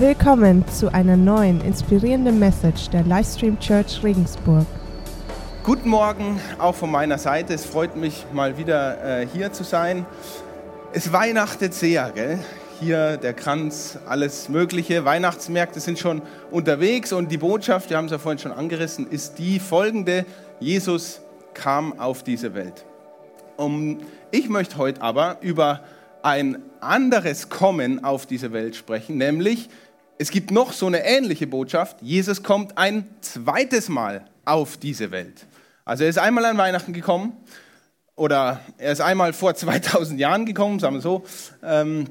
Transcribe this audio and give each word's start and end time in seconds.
Willkommen 0.00 0.64
zu 0.68 0.94
einer 0.94 1.16
neuen 1.16 1.60
inspirierenden 1.60 2.38
Message 2.38 2.88
der 2.90 3.02
Livestream 3.02 3.58
Church 3.58 4.00
Regensburg. 4.04 4.64
Guten 5.64 5.88
Morgen 5.88 6.40
auch 6.60 6.76
von 6.76 6.92
meiner 6.92 7.18
Seite. 7.18 7.54
Es 7.54 7.64
freut 7.64 7.96
mich 7.96 8.24
mal 8.32 8.56
wieder 8.56 9.22
äh, 9.22 9.26
hier 9.26 9.52
zu 9.52 9.64
sein. 9.64 10.06
Es 10.92 11.12
weihnachtet 11.12 11.74
sehr, 11.74 12.12
gell? 12.14 12.38
Hier 12.78 13.16
der 13.16 13.34
Kranz, 13.34 13.98
alles 14.06 14.48
Mögliche. 14.48 15.04
Weihnachtsmärkte 15.04 15.80
sind 15.80 15.98
schon 15.98 16.22
unterwegs 16.52 17.12
und 17.12 17.32
die 17.32 17.38
Botschaft, 17.38 17.90
wir 17.90 17.96
haben 17.96 18.04
es 18.04 18.12
ja 18.12 18.18
vorhin 18.18 18.38
schon 18.38 18.52
angerissen, 18.52 19.10
ist 19.10 19.40
die 19.40 19.58
folgende: 19.58 20.26
Jesus 20.60 21.22
kam 21.54 21.98
auf 21.98 22.22
diese 22.22 22.54
Welt. 22.54 22.84
Um, 23.56 23.98
ich 24.30 24.48
möchte 24.48 24.76
heute 24.78 25.02
aber 25.02 25.38
über 25.40 25.80
ein 26.22 26.62
anderes 26.80 27.48
Kommen 27.48 28.04
auf 28.04 28.26
diese 28.26 28.52
Welt 28.52 28.76
sprechen, 28.76 29.18
nämlich 29.18 29.68
es 30.18 30.30
gibt 30.30 30.50
noch 30.50 30.72
so 30.72 30.86
eine 30.86 31.04
ähnliche 31.04 31.46
Botschaft. 31.46 32.02
Jesus 32.02 32.42
kommt 32.42 32.76
ein 32.76 33.06
zweites 33.20 33.88
Mal 33.88 34.24
auf 34.44 34.76
diese 34.76 35.12
Welt. 35.12 35.46
Also 35.84 36.04
er 36.04 36.10
ist 36.10 36.18
einmal 36.18 36.44
an 36.44 36.58
Weihnachten 36.58 36.92
gekommen 36.92 37.32
oder 38.16 38.60
er 38.78 38.92
ist 38.92 39.00
einmal 39.00 39.32
vor 39.32 39.54
2000 39.56 40.18
Jahren 40.18 40.44
gekommen, 40.44 40.80
sagen 40.80 40.96
wir 40.96 41.00
so. 41.00 41.24
Ähm, 41.62 42.06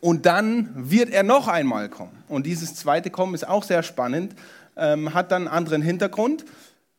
und 0.00 0.24
dann 0.24 0.70
wird 0.74 1.10
er 1.10 1.22
noch 1.22 1.48
einmal 1.48 1.90
kommen. 1.90 2.24
Und 2.28 2.46
dieses 2.46 2.74
zweite 2.74 3.10
Kommen 3.10 3.34
ist 3.34 3.46
auch 3.46 3.62
sehr 3.62 3.82
spannend, 3.82 4.34
ähm, 4.76 5.12
hat 5.12 5.30
dann 5.30 5.42
einen 5.46 5.54
anderen 5.54 5.82
Hintergrund. 5.82 6.46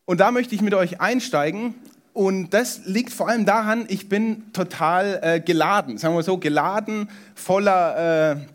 Und 0.05 0.19
da 0.19 0.29
möchte 0.29 0.53
ich 0.53 0.61
mit 0.61 0.75
euch 0.75 1.01
einsteigen. 1.01 1.73
Und 2.13 2.53
das 2.53 2.81
liegt 2.85 3.11
vor 3.11 3.27
allem 3.27 3.45
daran, 3.45 3.85
ich 3.87 4.07
bin 4.09 4.53
total 4.53 5.19
äh, 5.23 5.39
geladen, 5.39 5.97
sagen 5.97 6.13
wir 6.13 6.21
so, 6.21 6.37
geladen, 6.37 7.09
voller... 7.33 8.45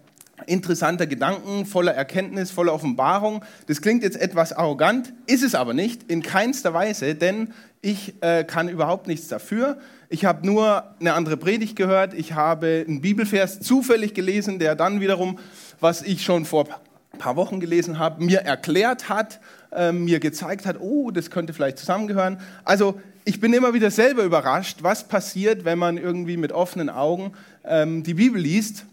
Interessanter 0.47 1.07
Gedanken, 1.07 1.67
voller 1.67 1.95
Erkenntnis, 1.95 2.51
voller 2.51 2.73
Offenbarung. 2.73 3.45
Das 3.67 3.81
klingt 3.81 4.03
jetzt 4.03 4.21
etwas 4.21 4.53
arrogant, 4.53 5.13
ist 5.27 5.43
es 5.43 5.55
aber 5.55 5.75
nicht, 5.75 6.11
in 6.11 6.23
keinster 6.23 6.73
Weise, 6.75 7.15
denn 7.15 7.53
ich 7.83 8.15
äh, 8.21 8.45
kann 8.45 8.69
überhaupt 8.69 9.07
nichts 9.07 9.29
dafür. 9.29 9.79
Ich 10.09 10.25
habe 10.25 10.47
nur 10.47 10.85
eine 11.01 11.15
andere 11.15 11.37
Predigt 11.37 11.77
gehört, 11.77 12.15
ich 12.15 12.33
habe 12.33 12.85
einen 12.87 13.01
Bibelvers 13.01 13.61
zufällig 13.61 14.15
gelesen, 14.15 14.59
der 14.59 14.75
dann 14.75 15.01
wiederum, 15.01 15.39
was 15.81 16.03
ich 16.03 16.25
schon 16.25 16.45
vor 16.45 16.67
ein 17.13 17.19
paar 17.19 17.37
Wochen 17.37 17.61
gelesen 17.61 17.99
habe, 17.99 18.25
mir 18.25 18.41
erklärt 18.41 19.09
hat, 19.09 19.41
äh, 19.73 19.93
mir 19.93 20.21
gezeigt 20.21 20.67
hat, 20.67 20.81
oh, 20.81 21.11
das 21.11 21.31
könnte 21.31 21.53
vielleicht 21.53 21.79
zusammengehören. 21.79 22.39
Also 22.65 23.01
ich 23.25 23.41
bin 23.41 23.53
immer 23.53 23.75
wieder 23.75 23.91
selber 23.91 24.23
überrascht, 24.23 24.79
was 24.83 25.09
passiert, 25.09 25.65
wenn 25.65 25.79
man 25.79 25.99
irgendwie 25.99 26.37
mit 26.37 26.53
offenen 26.53 26.89
Augen 26.89 27.33
ähm, 27.65 28.03
die 28.03 28.15
Bibel 28.15 28.41
liest 28.41 28.85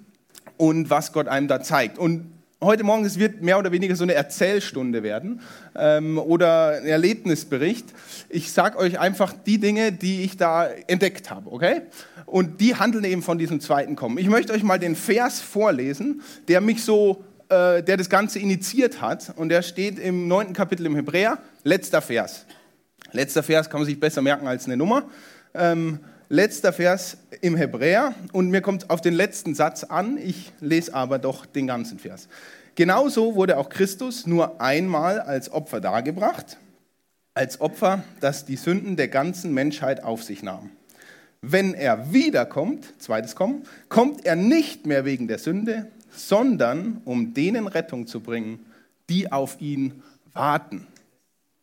und 0.58 0.90
was 0.90 1.12
Gott 1.12 1.28
einem 1.28 1.48
da 1.48 1.62
zeigt. 1.62 1.98
Und 1.98 2.32
heute 2.64 2.84
Morgen, 2.84 3.06
es 3.06 3.20
wird 3.20 3.42
mehr 3.42 3.60
oder 3.60 3.72
weniger 3.72 3.96
so 3.96 4.04
eine 4.04 4.14
Erzählstunde 4.14 5.04
werden 5.04 5.42
ähm, 5.76 6.18
oder 6.18 6.80
ein 6.82 6.86
Erlebnisbericht. 6.86 7.86
Ich 8.30 8.52
sage 8.52 8.78
euch 8.78 9.00
einfach 9.00 9.34
die 9.46 9.60
Dinge, 9.60 9.92
die 9.92 10.24
ich 10.24 10.38
da 10.38 10.68
entdeckt 10.88 11.30
habe, 11.30 11.52
okay? 11.52 11.82
Und 12.26 12.62
die 12.62 12.76
handeln 12.76 13.04
eben 13.04 13.22
von 13.22 13.38
diesem 13.38 13.60
zweiten 13.60 13.96
Kommen. 13.96 14.18
Ich 14.18 14.30
möchte 14.30 14.54
euch 14.54 14.64
mal 14.64 14.80
den 14.80 14.96
Vers 14.96 15.42
vorlesen, 15.42 16.22
der 16.48 16.62
mich 16.62 16.84
so, 16.84 17.24
äh, 17.50 17.84
der 17.84 17.98
das 17.98 18.10
Ganze 18.10 18.40
initiiert 18.40 19.02
hat. 19.02 19.34
Und 19.36 19.50
der 19.50 19.62
steht 19.62 20.00
im 20.00 20.28
neunten 20.28 20.54
Kapitel 20.54 20.86
im 20.86 20.96
Hebräer, 20.96 21.38
letzter 21.64 22.02
Vers. 22.02 22.46
Letzter 23.12 23.44
Vers 23.44 23.70
kann 23.70 23.82
man 23.82 23.86
sich 23.86 24.00
besser 24.00 24.22
merken 24.22 24.48
als 24.48 24.66
eine 24.66 24.78
Nummer. 24.78 25.04
Ähm, 25.54 26.00
letzter 26.30 26.74
Vers 26.74 27.18
im 27.42 27.56
Hebräer 27.56 28.14
und 28.32 28.50
mir 28.50 28.62
kommt 28.62 28.90
auf 28.90 29.02
den 29.02 29.14
letzten 29.14 29.56
Satz 29.56 29.84
an, 29.84 30.18
ich 30.18 30.52
lese 30.60 30.94
aber 30.94 31.20
doch 31.20 31.46
den 31.46 31.68
ganzen 31.68 32.00
Vers. 32.00 32.28
Genauso 32.76 33.36
wurde 33.36 33.58
auch 33.58 33.70
Christus 33.70 34.26
nur 34.26 34.60
einmal 34.60 35.20
als 35.20 35.52
Opfer 35.52 35.80
dargebracht, 35.80 36.58
als 37.34 37.62
Opfer, 37.62 38.04
das 38.20 38.46
die 38.46 38.56
Sünden 38.56 38.96
der 38.96 39.08
ganzen 39.08 39.54
Menschheit 39.54 40.04
auf 40.04 40.24
sich 40.24 40.42
nahm. 40.42 40.72
Wenn 41.42 41.74
er 41.74 42.14
wiederkommt, 42.14 42.94
zweites 43.00 43.36
Kommen, 43.36 43.64
kommt 43.90 44.26
er 44.26 44.36
nicht 44.36 44.86
mehr 44.86 45.06
wegen 45.06 45.28
der 45.28 45.40
Sünde, 45.40 45.88
sondern 46.16 47.02
um 47.06 47.34
denen 47.34 47.68
Rettung 47.68 48.08
zu 48.08 48.22
bringen, 48.22 48.66
die 49.10 49.32
auf 49.32 49.60
ihn 49.60 50.02
warten. 50.32 50.88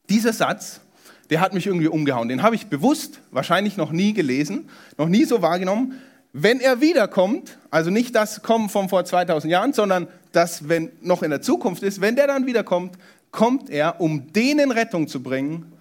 Dieser 0.08 0.32
Satz 0.32 0.80
der 1.30 1.40
hat 1.40 1.54
mich 1.54 1.66
irgendwie 1.66 1.88
umgehauen. 1.88 2.28
Den 2.28 2.42
habe 2.42 2.56
ich 2.56 2.66
bewusst 2.66 3.20
wahrscheinlich 3.30 3.76
noch 3.76 3.92
nie 3.92 4.12
gelesen, 4.12 4.68
noch 4.98 5.08
nie 5.08 5.24
so 5.24 5.42
wahrgenommen. 5.42 6.00
Wenn 6.32 6.60
er 6.60 6.80
wiederkommt, 6.80 7.58
also 7.70 7.90
nicht 7.90 8.14
das 8.14 8.42
Kommen 8.42 8.68
von 8.68 8.88
vor 8.88 9.04
2000 9.04 9.50
Jahren, 9.50 9.72
sondern 9.72 10.08
das, 10.32 10.68
wenn 10.68 10.90
noch 11.00 11.22
in 11.22 11.30
der 11.30 11.42
Zukunft 11.42 11.82
ist, 11.82 12.00
wenn 12.00 12.16
der 12.16 12.26
dann 12.26 12.46
wiederkommt, 12.46 12.96
kommt 13.30 13.70
er, 13.70 14.00
um 14.00 14.32
denen 14.32 14.70
Rettung 14.70 15.08
zu 15.08 15.22
bringen, 15.22 15.72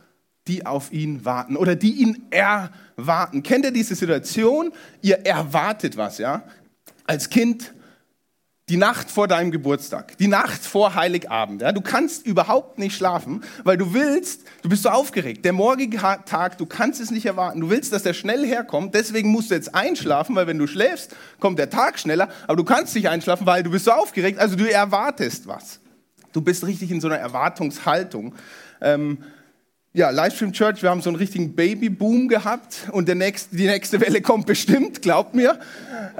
die 0.47 0.65
auf 0.65 0.91
ihn 0.91 1.25
warten 1.25 1.55
oder 1.55 1.75
die 1.75 1.93
ihn 1.93 2.23
erwarten. 2.31 3.43
Kennt 3.43 3.65
ihr 3.65 3.71
diese 3.71 3.95
Situation? 3.95 4.71
Ihr 5.01 5.25
erwartet 5.25 5.97
was, 5.97 6.17
ja? 6.17 6.43
Als 7.05 7.29
Kind 7.29 7.73
die 8.69 8.77
Nacht 8.77 9.09
vor 9.09 9.27
deinem 9.27 9.49
Geburtstag, 9.49 10.15
die 10.19 10.27
Nacht 10.27 10.63
vor 10.63 10.93
Heiligabend. 10.93 11.63
Ja? 11.63 11.71
Du 11.71 11.81
kannst 11.81 12.25
überhaupt 12.25 12.77
nicht 12.77 12.95
schlafen, 12.95 13.43
weil 13.63 13.77
du 13.77 13.93
willst, 13.93 14.41
du 14.61 14.69
bist 14.69 14.83
so 14.83 14.89
aufgeregt. 14.89 15.43
Der 15.43 15.53
morgige 15.53 15.97
Tag, 15.97 16.57
du 16.59 16.67
kannst 16.67 17.01
es 17.01 17.09
nicht 17.09 17.25
erwarten. 17.25 17.61
Du 17.61 17.69
willst, 17.71 17.91
dass 17.91 18.03
der 18.03 18.13
schnell 18.13 18.45
herkommt. 18.45 18.93
Deswegen 18.93 19.29
musst 19.29 19.49
du 19.49 19.55
jetzt 19.55 19.73
einschlafen, 19.73 20.35
weil 20.35 20.45
wenn 20.45 20.59
du 20.59 20.67
schläfst, 20.67 21.15
kommt 21.39 21.57
der 21.57 21.71
Tag 21.71 21.99
schneller. 21.99 22.29
Aber 22.45 22.57
du 22.57 22.63
kannst 22.63 22.93
nicht 22.93 23.09
einschlafen, 23.09 23.47
weil 23.47 23.63
du 23.63 23.71
bist 23.71 23.85
so 23.85 23.91
aufgeregt. 23.91 24.37
Also 24.37 24.55
du 24.55 24.71
erwartest 24.71 25.47
was. 25.47 25.79
Du 26.31 26.41
bist 26.41 26.65
richtig 26.65 26.91
in 26.91 27.01
so 27.01 27.07
einer 27.07 27.17
Erwartungshaltung. 27.17 28.35
Ähm, 28.81 29.17
ja, 29.93 30.11
Livestream 30.11 30.53
Church, 30.53 30.83
wir 30.83 30.91
haben 30.91 31.01
so 31.01 31.09
einen 31.09 31.17
richtigen 31.17 31.55
Babyboom 31.55 32.27
gehabt 32.27 32.87
und 32.91 33.07
der 33.07 33.15
nächste, 33.15 33.55
die 33.55 33.65
nächste 33.65 33.99
Welle 33.99 34.21
kommt 34.21 34.45
bestimmt, 34.45 35.01
glaubt 35.01 35.33
mir. 35.33 35.59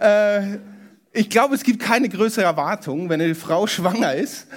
Äh, 0.01 0.57
ich 1.13 1.29
glaube, 1.29 1.55
es 1.55 1.63
gibt 1.63 1.81
keine 1.81 2.09
größere 2.09 2.45
Erwartung, 2.45 3.09
wenn 3.09 3.21
eine 3.21 3.35
Frau 3.35 3.67
schwanger 3.67 4.15
ist 4.15 4.47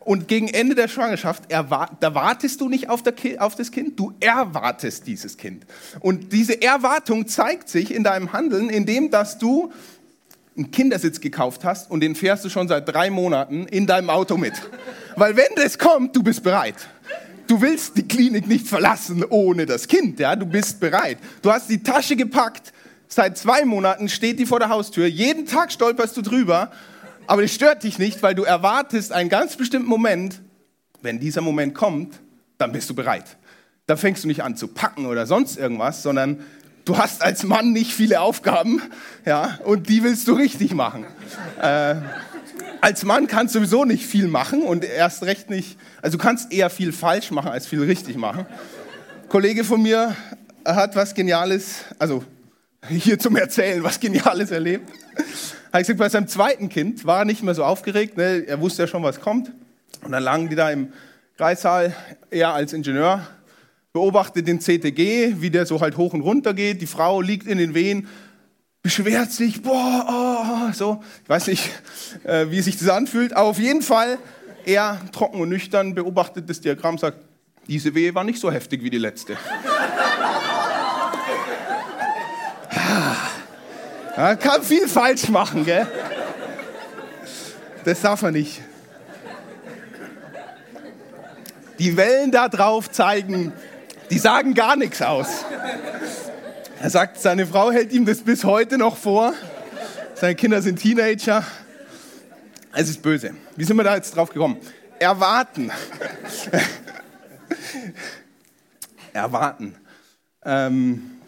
und 0.00 0.28
gegen 0.28 0.48
Ende 0.48 0.74
der 0.74 0.88
Schwangerschaft, 0.88 1.44
da 1.50 2.14
wartest 2.14 2.60
du 2.60 2.68
nicht 2.68 2.88
auf, 2.88 3.02
auf, 3.38 3.54
das 3.54 3.70
Kind, 3.70 3.98
du 3.98 4.12
erwartest 4.20 5.06
dieses 5.06 5.36
Kind. 5.36 5.64
Und 6.00 6.32
diese 6.32 6.60
Erwartung 6.60 7.28
zeigt 7.28 7.68
sich 7.68 7.94
in 7.94 8.04
deinem 8.04 8.32
Handeln, 8.32 8.68
indem 8.68 9.10
dass 9.10 9.38
du 9.38 9.72
einen 10.56 10.70
Kindersitz 10.70 11.20
gekauft 11.20 11.64
hast 11.64 11.90
und 11.90 12.00
den 12.00 12.14
fährst 12.14 12.44
du 12.44 12.50
schon 12.50 12.68
seit 12.68 12.86
drei 12.88 13.10
Monaten 13.10 13.66
in 13.66 13.86
deinem 13.86 14.10
Auto 14.10 14.36
mit. 14.36 14.52
Weil 15.16 15.36
wenn 15.36 15.54
das 15.56 15.78
kommt, 15.78 16.14
du 16.14 16.22
bist 16.22 16.42
bereit. 16.42 16.76
Du 17.46 17.60
willst 17.60 17.96
die 17.96 18.06
Klinik 18.06 18.46
nicht 18.46 18.66
verlassen 18.66 19.24
ohne 19.28 19.66
das 19.66 19.88
Kind, 19.88 20.20
ja? 20.20 20.36
Du 20.36 20.46
bist 20.46 20.78
bereit. 20.78 21.18
Du 21.40 21.50
hast 21.50 21.68
die 21.70 21.82
Tasche 21.82 22.16
gepackt, 22.16 22.72
Seit 23.14 23.36
zwei 23.36 23.66
Monaten 23.66 24.08
steht 24.08 24.38
die 24.38 24.46
vor 24.46 24.58
der 24.58 24.70
Haustür. 24.70 25.06
Jeden 25.06 25.44
Tag 25.44 25.70
stolperst 25.70 26.16
du 26.16 26.22
drüber, 26.22 26.72
aber 27.26 27.42
das 27.42 27.52
stört 27.52 27.82
dich 27.82 27.98
nicht, 27.98 28.22
weil 28.22 28.34
du 28.34 28.42
erwartest 28.42 29.12
einen 29.12 29.28
ganz 29.28 29.58
bestimmten 29.58 29.86
Moment. 29.86 30.40
Wenn 31.02 31.20
dieser 31.20 31.42
Moment 31.42 31.74
kommt, 31.74 32.14
dann 32.56 32.72
bist 32.72 32.88
du 32.88 32.94
bereit. 32.94 33.36
Da 33.84 33.96
fängst 33.96 34.24
du 34.24 34.28
nicht 34.28 34.42
an 34.42 34.56
zu 34.56 34.66
packen 34.66 35.04
oder 35.04 35.26
sonst 35.26 35.58
irgendwas, 35.58 36.02
sondern 36.02 36.40
du 36.86 36.96
hast 36.96 37.20
als 37.20 37.42
Mann 37.42 37.72
nicht 37.72 37.92
viele 37.92 38.22
Aufgaben, 38.22 38.80
ja, 39.26 39.58
und 39.66 39.90
die 39.90 40.02
willst 40.02 40.26
du 40.26 40.32
richtig 40.32 40.72
machen. 40.72 41.04
äh, 41.60 41.96
als 42.80 43.04
Mann 43.04 43.26
kannst 43.26 43.54
du 43.54 43.58
sowieso 43.58 43.84
nicht 43.84 44.06
viel 44.06 44.26
machen 44.26 44.62
und 44.62 44.86
erst 44.86 45.22
recht 45.24 45.50
nicht, 45.50 45.76
also 46.00 46.16
du 46.16 46.24
kannst 46.24 46.50
eher 46.50 46.70
viel 46.70 46.94
falsch 46.94 47.30
machen 47.30 47.50
als 47.50 47.66
viel 47.66 47.82
richtig 47.82 48.16
machen. 48.16 48.46
Ein 49.24 49.28
Kollege 49.28 49.64
von 49.64 49.82
mir 49.82 50.16
hat 50.64 50.96
was 50.96 51.12
Geniales, 51.12 51.84
also 51.98 52.24
hier 52.88 53.18
zum 53.18 53.36
Erzählen, 53.36 53.82
was 53.82 54.00
Geniales 54.00 54.50
erlebt. 54.50 54.90
Habe 55.72 55.82
ich 55.82 55.86
gesagt, 55.86 55.98
bei 55.98 56.08
seinem 56.08 56.28
zweiten 56.28 56.68
Kind 56.68 57.04
war 57.06 57.20
er 57.20 57.24
nicht 57.24 57.42
mehr 57.42 57.54
so 57.54 57.64
aufgeregt. 57.64 58.16
Ne? 58.16 58.44
Er 58.46 58.60
wusste 58.60 58.82
ja 58.82 58.86
schon, 58.86 59.02
was 59.02 59.20
kommt. 59.20 59.50
Und 60.02 60.12
dann 60.12 60.22
lagen 60.22 60.48
die 60.48 60.56
da 60.56 60.70
im 60.70 60.92
Kreissaal, 61.36 61.94
er 62.30 62.54
als 62.54 62.72
Ingenieur, 62.72 63.26
beobachtet 63.92 64.48
den 64.48 64.60
CTG, 64.60 65.36
wie 65.38 65.50
der 65.50 65.66
so 65.66 65.80
halt 65.80 65.96
hoch 65.96 66.12
und 66.12 66.22
runter 66.22 66.54
geht. 66.54 66.80
Die 66.82 66.86
Frau 66.86 67.20
liegt 67.20 67.46
in 67.46 67.58
den 67.58 67.74
Wehen, 67.74 68.08
beschwert 68.82 69.30
sich, 69.30 69.62
boah, 69.62 70.68
oh, 70.68 70.72
so. 70.72 71.02
Ich 71.22 71.28
weiß 71.28 71.46
nicht, 71.48 71.70
äh, 72.24 72.50
wie 72.50 72.60
sich 72.60 72.78
das 72.78 72.88
anfühlt, 72.88 73.32
aber 73.32 73.48
auf 73.48 73.58
jeden 73.58 73.82
Fall, 73.82 74.18
er 74.64 75.00
trocken 75.12 75.40
und 75.40 75.48
nüchtern 75.48 75.94
beobachtet 75.94 76.48
das 76.50 76.60
Diagramm, 76.60 76.98
sagt, 76.98 77.18
diese 77.68 77.94
Wehe 77.94 78.14
war 78.14 78.24
nicht 78.24 78.40
so 78.40 78.50
heftig 78.50 78.82
wie 78.82 78.90
die 78.90 78.98
letzte. 78.98 79.36
Man 84.16 84.38
kann 84.38 84.62
viel 84.62 84.88
falsch 84.88 85.28
machen, 85.28 85.64
gell? 85.64 85.86
Das 87.84 88.00
darf 88.00 88.22
man 88.22 88.34
nicht. 88.34 88.60
Die 91.78 91.96
Wellen 91.96 92.30
da 92.30 92.48
drauf 92.48 92.90
zeigen, 92.90 93.52
die 94.10 94.18
sagen 94.18 94.54
gar 94.54 94.76
nichts 94.76 95.02
aus. 95.02 95.44
Er 96.80 96.90
sagt, 96.90 97.20
seine 97.20 97.46
Frau 97.46 97.72
hält 97.72 97.92
ihm 97.92 98.04
das 98.04 98.20
bis 98.20 98.44
heute 98.44 98.76
noch 98.76 98.96
vor. 98.96 99.32
Seine 100.14 100.34
Kinder 100.34 100.62
sind 100.62 100.80
Teenager. 100.80 101.44
Es 102.72 102.88
ist 102.88 103.02
böse. 103.02 103.34
Wie 103.56 103.64
sind 103.64 103.76
wir 103.76 103.84
da 103.84 103.96
jetzt 103.96 104.14
drauf 104.14 104.30
gekommen? 104.30 104.58
Erwarten. 104.98 105.70
erwarten. 109.12 109.76
Ähm, 110.44 111.20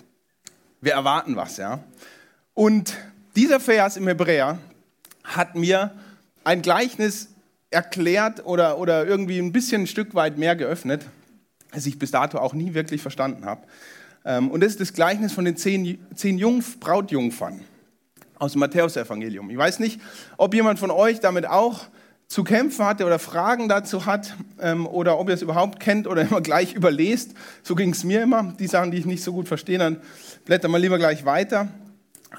wir 0.81 0.93
erwarten 0.93 1.37
was, 1.37 1.57
ja. 1.57 1.81
Und 2.55 2.97
dieser 3.35 3.59
Vers 3.59 3.97
im 3.97 4.07
Hebräer 4.07 4.59
hat 5.25 5.57
mir 5.57 5.93
ein 6.45 6.63
Gleichnis 6.63 7.29
erklärt 7.71 8.47
oder, 8.47 8.79
oder 8.79 9.07
irgendwie 9.07 9.39
ein 9.39 9.53
bisschen 9.53 9.83
ein 9.83 9.87
Stück 9.89 10.15
weit 10.15 10.39
mehr 10.39 10.55
geöffnet, 10.55 11.07
das 11.73 11.87
ich 11.87 11.99
bis 11.99 12.13
dato 12.13 12.39
auch 12.39 12.55
nie 12.55 12.75
wirklich 12.75 13.03
verstanden 13.03 13.45
habe. 13.45 13.63
Ähm, 14.25 14.51
und 14.51 14.63
das 14.63 14.73
ist 14.73 14.81
das 14.81 14.93
Gleichnis 14.93 15.33
von 15.33 15.45
den 15.45 15.57
zehn, 15.57 15.99
zehn 16.15 16.39
Jungf 16.39 16.79
Brautjungfern 16.79 17.63
aus 18.39 18.53
dem 18.53 18.61
Matthäusevangelium. 18.61 19.51
Ich 19.51 19.59
weiß 19.59 19.81
nicht, 19.81 20.01
ob 20.37 20.55
jemand 20.55 20.79
von 20.79 20.93
euch 20.93 21.19
damit 21.19 21.47
auch 21.47 21.87
zu 22.29 22.45
kämpfen 22.45 22.85
hatte 22.85 23.05
oder 23.05 23.19
Fragen 23.19 23.69
dazu 23.69 24.07
hat 24.07 24.37
ähm, 24.61 24.87
oder 24.87 25.19
ob 25.19 25.29
ihr 25.29 25.35
es 25.35 25.43
überhaupt 25.43 25.81
kennt 25.81 26.07
oder 26.07 26.23
immer 26.29 26.41
gleich 26.41 26.75
überlest. 26.75 27.35
So 27.65 27.75
ging 27.75 27.91
es 27.91 28.05
mir 28.05 28.23
immer. 28.23 28.55
Die 28.59 28.69
Sachen, 28.69 28.93
die 28.93 28.99
ich 28.99 29.07
nicht 29.07 29.25
so 29.25 29.33
gut 29.33 29.49
verstehe, 29.49 29.79
dann 29.79 30.01
blätter 30.45 30.69
mal 30.69 30.81
lieber 30.81 30.99
gleich 30.99 31.25
weiter. 31.25 31.69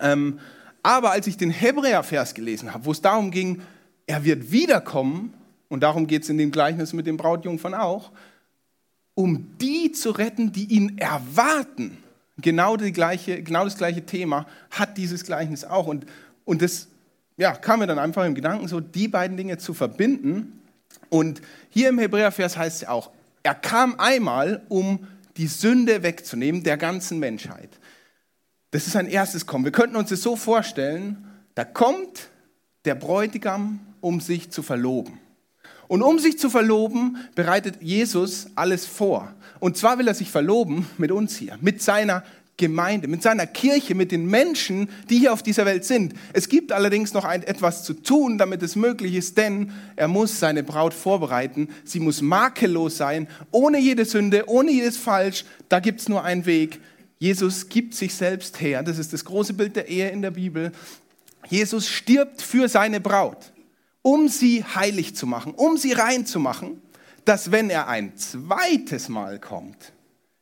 Ähm, 0.02 0.40
aber 0.84 1.12
als 1.12 1.28
ich 1.28 1.38
den 1.38 1.50
Hebräer-Vers 1.50 2.34
gelesen 2.34 2.74
habe, 2.74 2.86
wo 2.86 2.92
es 2.92 3.02
darum 3.02 3.32
ging, 3.32 3.62
er 4.08 4.24
wird 4.24 4.52
wiederkommen, 4.52 5.34
und 5.68 5.82
darum 5.82 6.08
geht 6.08 6.24
es 6.24 6.30
in 6.30 6.38
dem 6.38 6.52
Gleichnis 6.52 6.94
mit 6.94 7.08
dem 7.08 7.18
Brautjungfern 7.18 7.74
auch, 7.74 8.12
um 9.16 9.58
die 9.60 9.92
zu 9.92 10.12
retten, 10.12 10.52
die 10.52 10.66
ihn 10.66 10.98
erwarten. 10.98 11.98
Genau, 12.38 12.76
gleiche, 12.78 13.42
genau 13.42 13.64
das 13.64 13.78
gleiche 13.78 14.06
Thema 14.06 14.46
hat 14.70 14.98
dieses 14.98 15.24
Gleichnis 15.24 15.64
auch. 15.64 15.88
Und, 15.88 16.06
und 16.44 16.62
das 16.62 16.88
ja, 17.38 17.54
kam 17.54 17.80
mir 17.80 17.88
dann 17.88 18.00
einfach 18.00 18.26
im 18.26 18.36
Gedanken 18.36 18.68
so, 18.68 18.80
die 18.80 19.08
beiden 19.08 19.38
Dinge 19.38 19.58
zu 19.58 19.74
verbinden. 19.74 20.62
Und 21.10 21.42
hier 21.70 21.90
im 21.90 22.00
Hebräervers 22.00 22.58
heißt 22.58 22.84
es 22.84 22.88
auch, 22.88 23.12
er 23.44 23.56
kam 23.56 24.00
einmal, 24.00 24.64
um 24.70 25.08
die 25.38 25.48
Sünde 25.48 26.04
wegzunehmen 26.04 26.64
der 26.64 26.78
ganzen 26.78 27.20
Menschheit. 27.20 27.70
Das 28.76 28.88
ist 28.88 28.98
ein 28.98 29.08
erstes 29.08 29.46
Kommen. 29.46 29.64
Wir 29.64 29.72
könnten 29.72 29.96
uns 29.96 30.10
das 30.10 30.22
so 30.22 30.36
vorstellen, 30.36 31.26
da 31.54 31.64
kommt 31.64 32.28
der 32.84 32.94
Bräutigam, 32.94 33.80
um 34.02 34.20
sich 34.20 34.52
zu 34.52 34.64
verloben. 34.64 35.18
Und 35.88 36.02
um 36.02 36.20
sich 36.20 36.38
zu 36.38 36.50
verloben, 36.50 37.16
bereitet 37.36 37.82
Jesus 37.82 38.48
alles 38.56 38.86
vor. 38.86 39.34
Und 39.62 39.78
zwar 39.78 39.98
will 39.98 40.10
er 40.10 40.14
sich 40.14 40.30
verloben 40.30 40.86
mit 40.98 41.14
uns 41.14 41.38
hier, 41.38 41.58
mit 41.62 41.82
seiner 41.82 42.26
Gemeinde, 42.58 43.08
mit 43.08 43.24
seiner 43.24 43.48
Kirche, 43.48 43.96
mit 43.96 44.12
den 44.12 44.26
Menschen, 44.26 44.90
die 45.10 45.20
hier 45.20 45.32
auf 45.32 45.42
dieser 45.42 45.66
Welt 45.66 45.86
sind. 45.86 46.14
Es 46.34 46.50
gibt 46.50 46.74
allerdings 46.74 47.14
noch 47.14 47.24
ein, 47.24 47.44
etwas 47.44 47.86
zu 47.86 47.94
tun, 47.94 48.38
damit 48.38 48.62
es 48.62 48.76
möglich 48.76 49.16
ist, 49.16 49.38
denn 49.38 49.72
er 49.96 50.10
muss 50.10 50.38
seine 50.38 50.64
Braut 50.64 50.94
vorbereiten. 50.94 51.70
Sie 51.86 52.02
muss 52.02 52.22
makellos 52.22 52.98
sein, 52.98 53.30
ohne 53.52 53.80
jede 53.80 54.04
Sünde, 54.04 54.50
ohne 54.50 54.72
jedes 54.72 54.98
Falsch. 54.98 55.46
Da 55.70 55.80
gibt 55.80 56.02
es 56.02 56.10
nur 56.10 56.26
einen 56.26 56.46
Weg. 56.46 56.82
Jesus 57.18 57.70
gibt 57.70 57.94
sich 57.94 58.14
selbst 58.14 58.60
her. 58.60 58.84
Das 58.84 58.98
ist 58.98 59.14
das 59.14 59.26
große 59.26 59.54
Bild 59.54 59.76
der 59.76 59.88
Ehe 59.88 60.10
in 60.10 60.22
der 60.22 60.32
Bibel. 60.32 60.72
Jesus 61.48 61.88
stirbt 61.88 62.42
für 62.42 62.68
seine 62.68 63.00
Braut, 63.00 63.54
um 64.02 64.28
sie 64.28 64.64
heilig 64.64 65.16
zu 65.16 65.28
machen, 65.28 65.54
um 65.54 65.78
sie 65.78 65.94
rein 65.94 66.26
zu 66.26 66.40
machen, 66.40 66.82
dass 67.24 67.52
wenn 67.52 67.70
er 67.70 67.88
ein 67.88 68.18
zweites 68.18 69.10
Mal 69.10 69.40
kommt, 69.40 69.94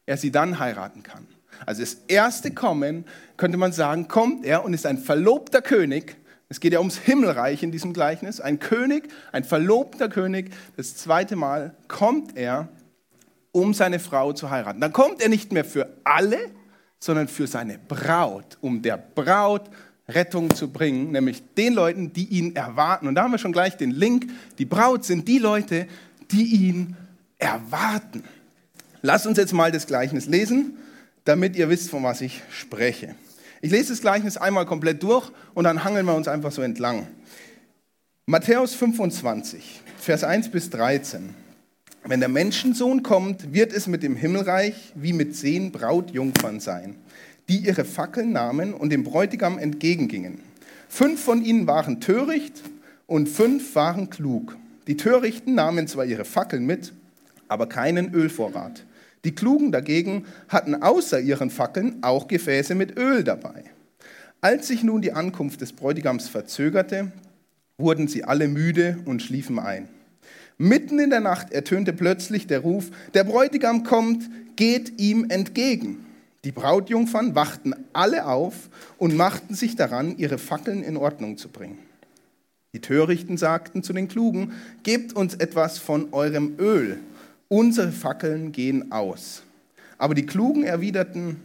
er 0.05 0.17
sie 0.17 0.31
dann 0.31 0.59
heiraten 0.59 1.03
kann. 1.03 1.27
Also 1.65 1.81
das 1.81 1.97
erste 2.07 2.51
Kommen, 2.51 3.05
könnte 3.37 3.57
man 3.57 3.71
sagen, 3.71 4.07
kommt 4.07 4.45
er 4.45 4.65
und 4.65 4.73
ist 4.73 4.85
ein 4.85 4.97
verlobter 4.97 5.61
König. 5.61 6.17
Es 6.49 6.59
geht 6.59 6.73
ja 6.73 6.79
ums 6.79 6.97
Himmelreich 6.97 7.63
in 7.63 7.71
diesem 7.71 7.93
Gleichnis. 7.93 8.41
Ein 8.41 8.59
König, 8.59 9.09
ein 9.31 9.43
verlobter 9.43 10.09
König. 10.09 10.51
Das 10.75 10.95
zweite 10.95 11.35
Mal 11.35 11.75
kommt 11.87 12.35
er, 12.35 12.67
um 13.51 13.73
seine 13.73 13.99
Frau 13.99 14.33
zu 14.33 14.49
heiraten. 14.49 14.81
Dann 14.81 14.93
kommt 14.93 15.21
er 15.21 15.29
nicht 15.29 15.53
mehr 15.53 15.63
für 15.63 15.95
alle, 16.03 16.51
sondern 17.03 17.27
für 17.27 17.47
seine 17.47 17.77
Braut, 17.77 18.57
um 18.61 18.81
der 18.81 18.97
Braut 18.97 19.69
Rettung 20.07 20.53
zu 20.53 20.69
bringen, 20.69 21.11
nämlich 21.11 21.43
den 21.55 21.73
Leuten, 21.73 22.13
die 22.13 22.25
ihn 22.25 22.55
erwarten. 22.55 23.07
Und 23.07 23.15
da 23.15 23.23
haben 23.23 23.31
wir 23.31 23.37
schon 23.37 23.53
gleich 23.53 23.77
den 23.77 23.91
Link. 23.91 24.29
Die 24.57 24.65
Braut 24.65 25.05
sind 25.05 25.27
die 25.27 25.39
Leute, 25.39 25.87
die 26.31 26.67
ihn 26.67 26.95
erwarten. 27.37 28.23
Lass 29.01 29.25
uns 29.25 29.37
jetzt 29.37 29.53
mal 29.53 29.71
das 29.71 29.87
Gleichnis 29.87 30.25
lesen 30.25 30.77
damit 31.23 31.55
ihr 31.55 31.69
wisst, 31.69 31.89
von 31.89 32.03
was 32.03 32.21
ich 32.21 32.41
spreche. 32.51 33.15
Ich 33.61 33.71
lese 33.71 33.89
das 33.89 34.01
Gleichnis 34.01 34.37
einmal 34.37 34.65
komplett 34.65 35.01
durch 35.03 35.31
und 35.53 35.63
dann 35.63 35.83
hangeln 35.83 36.05
wir 36.05 36.15
uns 36.15 36.27
einfach 36.27 36.51
so 36.51 36.61
entlang. 36.61 37.07
Matthäus 38.25 38.73
25, 38.73 39.81
Vers 39.97 40.23
1 40.23 40.51
bis 40.51 40.69
13. 40.69 41.33
Wenn 42.05 42.19
der 42.19 42.27
Menschensohn 42.27 43.01
kommt, 43.01 43.53
wird 43.53 43.71
es 43.71 43.87
mit 43.87 44.03
dem 44.03 44.17
Himmelreich 44.17 44.91
wie 44.93 45.13
mit 45.13 45.37
zehn 45.37 45.71
Brautjungfern 45.71 46.59
sein, 46.59 46.95
die 47.47 47.59
ihre 47.59 47.85
Fackeln 47.85 48.33
nahmen 48.33 48.73
und 48.73 48.91
dem 48.91 49.05
Bräutigam 49.05 49.57
entgegengingen. 49.57 50.39
Fünf 50.89 51.23
von 51.23 51.45
ihnen 51.45 51.65
waren 51.65 52.01
töricht 52.01 52.61
und 53.07 53.29
fünf 53.29 53.73
waren 53.75 54.09
klug. 54.09 54.57
Die 54.87 54.97
Törichten 54.97 55.55
nahmen 55.55 55.87
zwar 55.87 56.03
ihre 56.03 56.25
Fackeln 56.25 56.65
mit, 56.65 56.91
aber 57.47 57.67
keinen 57.67 58.13
Ölvorrat. 58.13 58.83
Die 59.23 59.33
Klugen 59.33 59.71
dagegen 59.71 60.25
hatten 60.49 60.75
außer 60.75 61.21
ihren 61.21 61.49
Fackeln 61.49 62.03
auch 62.03 62.27
Gefäße 62.27 62.75
mit 62.75 62.97
Öl 62.99 63.23
dabei. 63.23 63.63
Als 64.41 64.67
sich 64.67 64.83
nun 64.83 65.01
die 65.01 65.13
Ankunft 65.13 65.61
des 65.61 65.71
Bräutigams 65.71 66.27
verzögerte, 66.27 67.13
wurden 67.77 68.09
sie 68.09 68.25
alle 68.25 68.49
müde 68.49 68.97
und 69.05 69.21
schliefen 69.21 69.57
ein. 69.57 69.87
Mitten 70.63 70.97
in 70.97 71.09
der 71.09 71.19
Nacht 71.19 71.51
ertönte 71.51 71.91
plötzlich 71.91 72.47
der 72.47 72.61
Ruf, 72.61 72.89
der 73.13 73.25
Bräutigam 73.25 73.83
kommt, 73.83 74.29
geht 74.55 74.97
ihm 74.97 75.29
entgegen. 75.29 76.05
Die 76.45 76.53
Brautjungfern 76.53 77.35
wachten 77.35 77.73
alle 77.91 78.27
auf 78.27 78.69
und 78.97 79.17
machten 79.17 79.55
sich 79.55 79.75
daran, 79.75 80.17
ihre 80.17 80.37
Fackeln 80.37 80.81
in 80.81 80.95
Ordnung 80.95 81.37
zu 81.37 81.49
bringen. 81.49 81.79
Die 82.71 82.79
Törichten 82.79 83.35
sagten 83.35 83.83
zu 83.83 83.91
den 83.91 84.07
Klugen, 84.07 84.53
gebt 84.83 85.11
uns 85.11 85.33
etwas 85.35 85.79
von 85.79 86.13
eurem 86.13 86.55
Öl, 86.57 86.97
unsere 87.49 87.91
Fackeln 87.91 88.53
gehen 88.53 88.93
aus. 88.93 89.43
Aber 89.97 90.15
die 90.15 90.25
Klugen 90.25 90.63
erwiderten, 90.63 91.41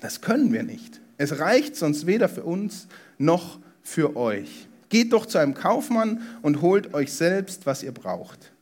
das 0.00 0.22
können 0.22 0.54
wir 0.54 0.62
nicht. 0.62 1.02
Es 1.18 1.40
reicht 1.40 1.76
sonst 1.76 2.06
weder 2.06 2.30
für 2.30 2.44
uns 2.44 2.88
noch 3.18 3.58
für 3.82 4.16
euch. 4.16 4.66
Geht 4.88 5.12
doch 5.12 5.26
zu 5.26 5.38
einem 5.38 5.54
Kaufmann 5.54 6.22
und 6.42 6.62
holt 6.62 6.94
euch 6.94 7.12
selbst, 7.12 7.66
was 7.66 7.82
ihr 7.82 7.92
braucht. 7.92 8.52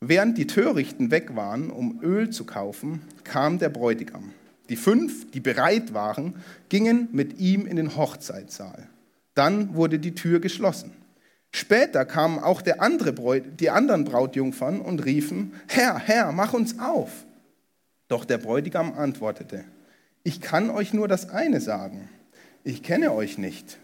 Während 0.00 0.38
die 0.38 0.46
Törichten 0.46 1.10
weg 1.10 1.34
waren, 1.34 1.70
um 1.70 2.00
Öl 2.02 2.30
zu 2.30 2.44
kaufen, 2.44 3.02
kam 3.24 3.58
der 3.58 3.70
Bräutigam. 3.70 4.32
Die 4.68 4.76
fünf, 4.76 5.30
die 5.30 5.40
bereit 5.40 5.94
waren, 5.94 6.34
gingen 6.68 7.08
mit 7.12 7.38
ihm 7.38 7.66
in 7.66 7.76
den 7.76 7.96
Hochzeitssaal. 7.96 8.88
Dann 9.34 9.74
wurde 9.74 9.98
die 9.98 10.14
Tür 10.14 10.40
geschlossen. 10.40 10.92
Später 11.52 12.04
kamen 12.04 12.38
auch 12.38 12.62
andere 12.78 13.12
Bräut, 13.12 13.60
die 13.60 13.70
anderen 13.70 14.04
Brautjungfern 14.04 14.80
und 14.80 15.04
riefen, 15.04 15.52
Herr, 15.68 15.98
Herr, 15.98 16.32
mach 16.32 16.52
uns 16.52 16.78
auf. 16.80 17.10
Doch 18.08 18.24
der 18.24 18.38
Bräutigam 18.38 18.92
antwortete, 18.92 19.64
ich 20.24 20.40
kann 20.40 20.70
euch 20.70 20.92
nur 20.92 21.08
das 21.08 21.30
eine 21.30 21.60
sagen, 21.60 22.08
ich 22.64 22.82
kenne 22.82 23.12
euch 23.12 23.38
nicht. 23.38 23.78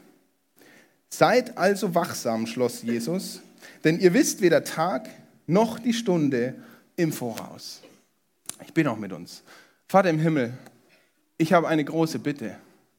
Seid 1.10 1.58
also 1.58 1.94
wachsam, 1.94 2.46
schloss 2.46 2.82
Jesus, 2.82 3.40
denn 3.84 3.98
ihr 3.98 4.14
wisst 4.14 4.40
weder 4.40 4.64
Tag 4.64 5.08
noch 5.46 5.78
die 5.78 5.92
Stunde 5.92 6.54
im 6.96 7.12
Voraus. 7.12 7.82
Ich 8.64 8.72
bin 8.72 8.86
auch 8.86 8.96
mit 8.96 9.12
uns. 9.12 9.42
Vater 9.88 10.10
im 10.10 10.20
Himmel, 10.20 10.52
ich 11.36 11.52
habe 11.52 11.66
eine 11.68 11.84
große 11.84 12.20
Bitte 12.20 12.56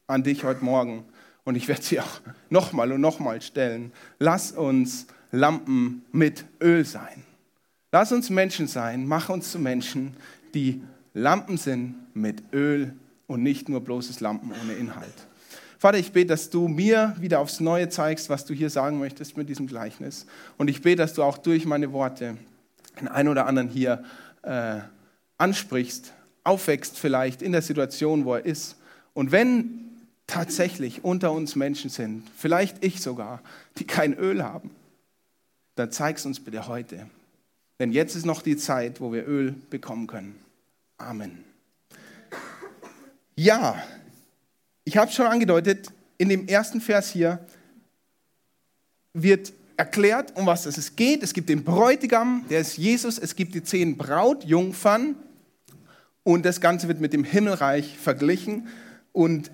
an 0.08 0.24
dich 0.24 0.44
heute 0.44 0.63
Morgen 0.63 1.06
und 1.46 1.56
ich 1.56 1.68
werde 1.68 1.82
sie 1.82 2.00
auch 2.00 2.22
nochmal 2.50 2.91
und 2.91 3.01
nochmal 3.01 3.41
stellen. 3.41 3.91
Lass 4.20 4.51
uns 4.51 5.08
Lampen 5.32 6.03
mit 6.12 6.46
Öl 6.62 6.84
sein. 6.84 7.24
Lass 7.91 8.12
uns 8.12 8.30
Menschen 8.30 8.68
sein, 8.68 9.06
mach 9.06 9.30
uns 9.30 9.51
zu 9.51 9.60
Menschen, 9.60 10.15
die 10.53 10.82
Lampen 11.13 11.58
sind 11.58 11.96
mit 12.13 12.53
Öl 12.53 12.94
und 13.27 13.44
nicht 13.44 13.70
nur 13.70 13.82
bloßes 13.82 14.20
Lampen 14.20 14.51
ohne 14.62 14.74
Inhalt. 14.74 15.13
Vater, 15.81 15.97
ich 15.97 16.11
bete, 16.11 16.27
dass 16.27 16.51
du 16.51 16.67
mir 16.67 17.15
wieder 17.17 17.39
aufs 17.39 17.59
Neue 17.59 17.89
zeigst, 17.89 18.29
was 18.29 18.45
du 18.45 18.53
hier 18.53 18.69
sagen 18.69 19.00
möchtest 19.00 19.35
mit 19.35 19.50
diesem 19.50 19.65
Gleichnis. 19.65 20.27
Und 20.59 20.67
ich 20.67 20.83
bete, 20.83 20.97
dass 20.97 21.15
du 21.15 21.23
auch 21.23 21.39
durch 21.39 21.65
meine 21.65 21.91
Worte 21.91 22.38
den 23.00 23.07
einen 23.07 23.29
oder 23.29 23.47
anderen 23.47 23.67
hier 23.67 24.03
äh, 24.43 24.77
ansprichst, 25.39 26.13
aufwächst 26.43 27.00
vielleicht 27.00 27.41
in 27.41 27.51
der 27.51 27.63
Situation, 27.63 28.25
wo 28.25 28.35
er 28.35 28.45
ist. 28.45 28.75
Und 29.15 29.31
wenn 29.31 29.89
tatsächlich 30.27 31.03
unter 31.03 31.31
uns 31.31 31.55
Menschen 31.55 31.89
sind, 31.89 32.29
vielleicht 32.38 32.85
ich 32.85 33.01
sogar, 33.01 33.41
die 33.79 33.88
kein 33.88 34.13
Öl 34.13 34.43
haben, 34.43 34.69
dann 35.73 35.91
zeig 35.91 36.17
es 36.17 36.27
uns 36.27 36.39
bitte 36.39 36.67
heute. 36.67 37.07
Denn 37.79 37.91
jetzt 37.91 38.15
ist 38.15 38.27
noch 38.27 38.43
die 38.43 38.55
Zeit, 38.55 39.01
wo 39.01 39.11
wir 39.11 39.27
Öl 39.27 39.55
bekommen 39.71 40.05
können. 40.05 40.35
Amen. 41.00 41.43
Ja, 43.35 43.81
ich 44.83 44.97
habe 44.97 45.11
schon 45.11 45.27
angedeutet, 45.27 45.91
in 46.17 46.29
dem 46.29 46.47
ersten 46.47 46.81
Vers 46.81 47.11
hier 47.11 47.39
wird 49.13 49.53
erklärt, 49.77 50.38
um 50.38 50.45
was 50.45 50.65
es 50.65 50.95
geht. 50.95 51.23
Es 51.23 51.33
gibt 51.33 51.50
den 51.50 51.63
Bräutigam, 51.63 52.45
der 52.50 52.59
ist 52.59 52.77
Jesus. 52.77 53.17
Es 53.17 53.35
gibt 53.35 53.55
die 53.55 53.63
zehn 53.63 53.97
Brautjungfern. 53.97 55.15
Und 56.23 56.45
das 56.45 56.61
Ganze 56.61 56.88
wird 56.88 57.01
mit 57.01 57.13
dem 57.13 57.23
Himmelreich 57.23 57.97
verglichen. 57.97 58.67
Und 59.11 59.50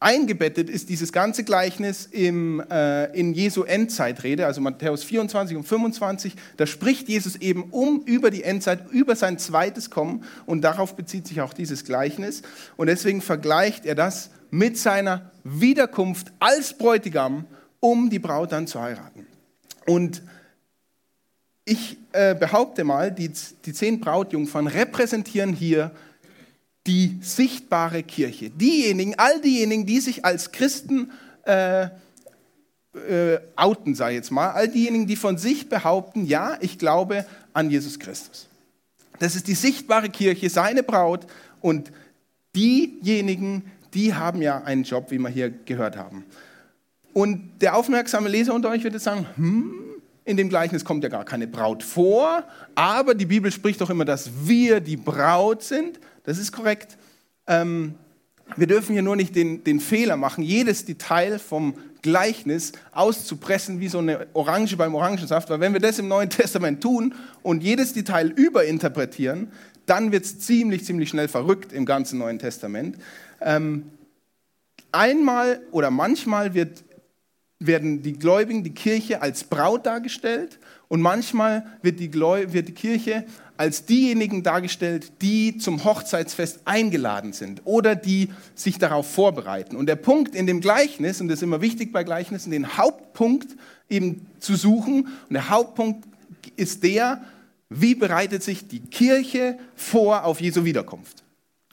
eingebettet 0.00 0.68
ist 0.68 0.90
dieses 0.90 1.12
ganze 1.12 1.44
Gleichnis 1.44 2.06
im, 2.06 2.62
äh, 2.70 3.06
in 3.18 3.32
Jesu 3.32 3.62
Endzeitrede, 3.62 4.46
also 4.46 4.60
Matthäus 4.60 5.02
24 5.02 5.56
und 5.56 5.64
25. 5.64 6.34
Da 6.58 6.66
spricht 6.66 7.08
Jesus 7.08 7.36
eben 7.36 7.64
um 7.70 8.02
über 8.04 8.30
die 8.30 8.44
Endzeit, 8.44 8.90
über 8.90 9.16
sein 9.16 9.38
zweites 9.38 9.88
Kommen. 9.88 10.24
Und 10.44 10.60
darauf 10.60 10.94
bezieht 10.94 11.26
sich 11.26 11.40
auch 11.40 11.54
dieses 11.54 11.84
Gleichnis. 11.84 12.42
Und 12.76 12.88
deswegen 12.88 13.22
vergleicht 13.22 13.86
er 13.86 13.94
das 13.94 14.30
mit 14.50 14.78
seiner 14.78 15.30
Wiederkunft 15.44 16.32
als 16.38 16.76
Bräutigam, 16.76 17.44
um 17.80 18.10
die 18.10 18.18
Braut 18.18 18.52
dann 18.52 18.66
zu 18.66 18.80
heiraten. 18.80 19.26
Und 19.86 20.22
ich 21.64 21.98
äh, 22.12 22.34
behaupte 22.34 22.84
mal, 22.84 23.12
die, 23.12 23.30
die 23.64 23.72
zehn 23.72 24.00
Brautjungfern 24.00 24.66
repräsentieren 24.66 25.52
hier 25.52 25.90
die 26.86 27.18
sichtbare 27.20 28.02
Kirche. 28.02 28.50
Diejenigen, 28.50 29.14
all 29.18 29.40
diejenigen, 29.40 29.84
die 29.84 30.00
sich 30.00 30.24
als 30.24 30.52
Christen 30.52 31.12
äh, 31.44 31.88
äh, 32.94 33.38
outen, 33.56 33.92
ich 33.92 33.98
jetzt 33.98 34.30
mal, 34.30 34.50
all 34.50 34.68
diejenigen, 34.68 35.06
die 35.06 35.16
von 35.16 35.36
sich 35.36 35.68
behaupten, 35.68 36.24
ja, 36.24 36.56
ich 36.60 36.78
glaube 36.78 37.26
an 37.52 37.70
Jesus 37.70 37.98
Christus. 37.98 38.48
Das 39.18 39.36
ist 39.36 39.46
die 39.48 39.54
sichtbare 39.54 40.08
Kirche, 40.08 40.48
seine 40.48 40.82
Braut 40.82 41.26
und 41.60 41.92
diejenigen, 42.56 43.70
die 43.94 44.14
haben 44.14 44.42
ja 44.42 44.62
einen 44.62 44.84
Job, 44.84 45.10
wie 45.10 45.18
wir 45.18 45.28
hier 45.28 45.50
gehört 45.50 45.96
haben. 45.96 46.24
Und 47.12 47.60
der 47.60 47.76
aufmerksame 47.76 48.28
Leser 48.28 48.54
unter 48.54 48.70
euch 48.70 48.84
wird 48.84 48.94
jetzt 48.94 49.04
sagen, 49.04 49.26
hm, 49.36 49.72
in 50.24 50.36
dem 50.36 50.48
Gleichnis 50.48 50.84
kommt 50.84 51.02
ja 51.02 51.08
gar 51.08 51.24
keine 51.24 51.46
Braut 51.46 51.82
vor, 51.82 52.44
aber 52.74 53.14
die 53.14 53.24
Bibel 53.24 53.50
spricht 53.50 53.80
doch 53.80 53.88
immer, 53.88 54.04
dass 54.04 54.30
wir 54.44 54.80
die 54.80 54.96
Braut 54.96 55.62
sind. 55.62 55.98
Das 56.24 56.38
ist 56.38 56.52
korrekt. 56.52 56.98
Ähm, 57.46 57.94
wir 58.56 58.66
dürfen 58.66 58.92
hier 58.92 59.02
nur 59.02 59.16
nicht 59.16 59.34
den, 59.34 59.64
den 59.64 59.80
Fehler 59.80 60.16
machen, 60.16 60.44
jedes 60.44 60.84
Detail 60.84 61.38
vom 61.38 61.74
Gleichnis 62.02 62.72
auszupressen 62.92 63.80
wie 63.80 63.88
so 63.88 63.98
eine 63.98 64.26
Orange 64.34 64.76
beim 64.76 64.94
Orangensaft, 64.94 65.50
weil 65.50 65.60
wenn 65.60 65.72
wir 65.72 65.80
das 65.80 65.98
im 65.98 66.08
Neuen 66.08 66.30
Testament 66.30 66.82
tun 66.82 67.14
und 67.42 67.62
jedes 67.62 67.92
Detail 67.92 68.28
überinterpretieren, 68.28 69.50
dann 69.86 70.12
wird 70.12 70.24
es 70.24 70.38
ziemlich, 70.38 70.84
ziemlich 70.84 71.08
schnell 71.08 71.28
verrückt 71.28 71.72
im 71.72 71.86
ganzen 71.86 72.18
Neuen 72.18 72.38
Testament. 72.38 72.96
Ähm, 73.40 73.90
einmal 74.92 75.60
oder 75.70 75.90
manchmal 75.90 76.54
wird, 76.54 76.84
werden 77.58 78.02
die 78.02 78.14
Gläubigen, 78.14 78.64
die 78.64 78.74
Kirche 78.74 79.22
als 79.22 79.44
Braut 79.44 79.86
dargestellt 79.86 80.58
und 80.88 81.00
manchmal 81.00 81.66
wird 81.82 82.00
die, 82.00 82.12
wird 82.12 82.68
die 82.68 82.74
Kirche 82.74 83.24
als 83.58 83.84
diejenigen 83.84 84.44
dargestellt, 84.44 85.12
die 85.20 85.58
zum 85.58 85.84
Hochzeitsfest 85.84 86.60
eingeladen 86.64 87.32
sind 87.32 87.62
oder 87.64 87.96
die 87.96 88.30
sich 88.54 88.78
darauf 88.78 89.12
vorbereiten. 89.12 89.76
Und 89.76 89.86
der 89.86 89.96
Punkt 89.96 90.36
in 90.36 90.46
dem 90.46 90.60
Gleichnis, 90.60 91.20
und 91.20 91.26
das 91.26 91.40
ist 91.40 91.42
immer 91.42 91.60
wichtig 91.60 91.92
bei 91.92 92.04
Gleichnissen, 92.04 92.52
den 92.52 92.78
Hauptpunkt 92.78 93.56
eben 93.90 94.26
zu 94.38 94.54
suchen. 94.54 95.08
Und 95.28 95.34
der 95.34 95.50
Hauptpunkt 95.50 96.06
ist 96.56 96.84
der, 96.84 97.20
wie 97.68 97.96
bereitet 97.96 98.44
sich 98.44 98.68
die 98.68 98.80
Kirche 98.80 99.58
vor 99.74 100.24
auf 100.24 100.40
Jesu 100.40 100.64
Wiederkunft. 100.64 101.24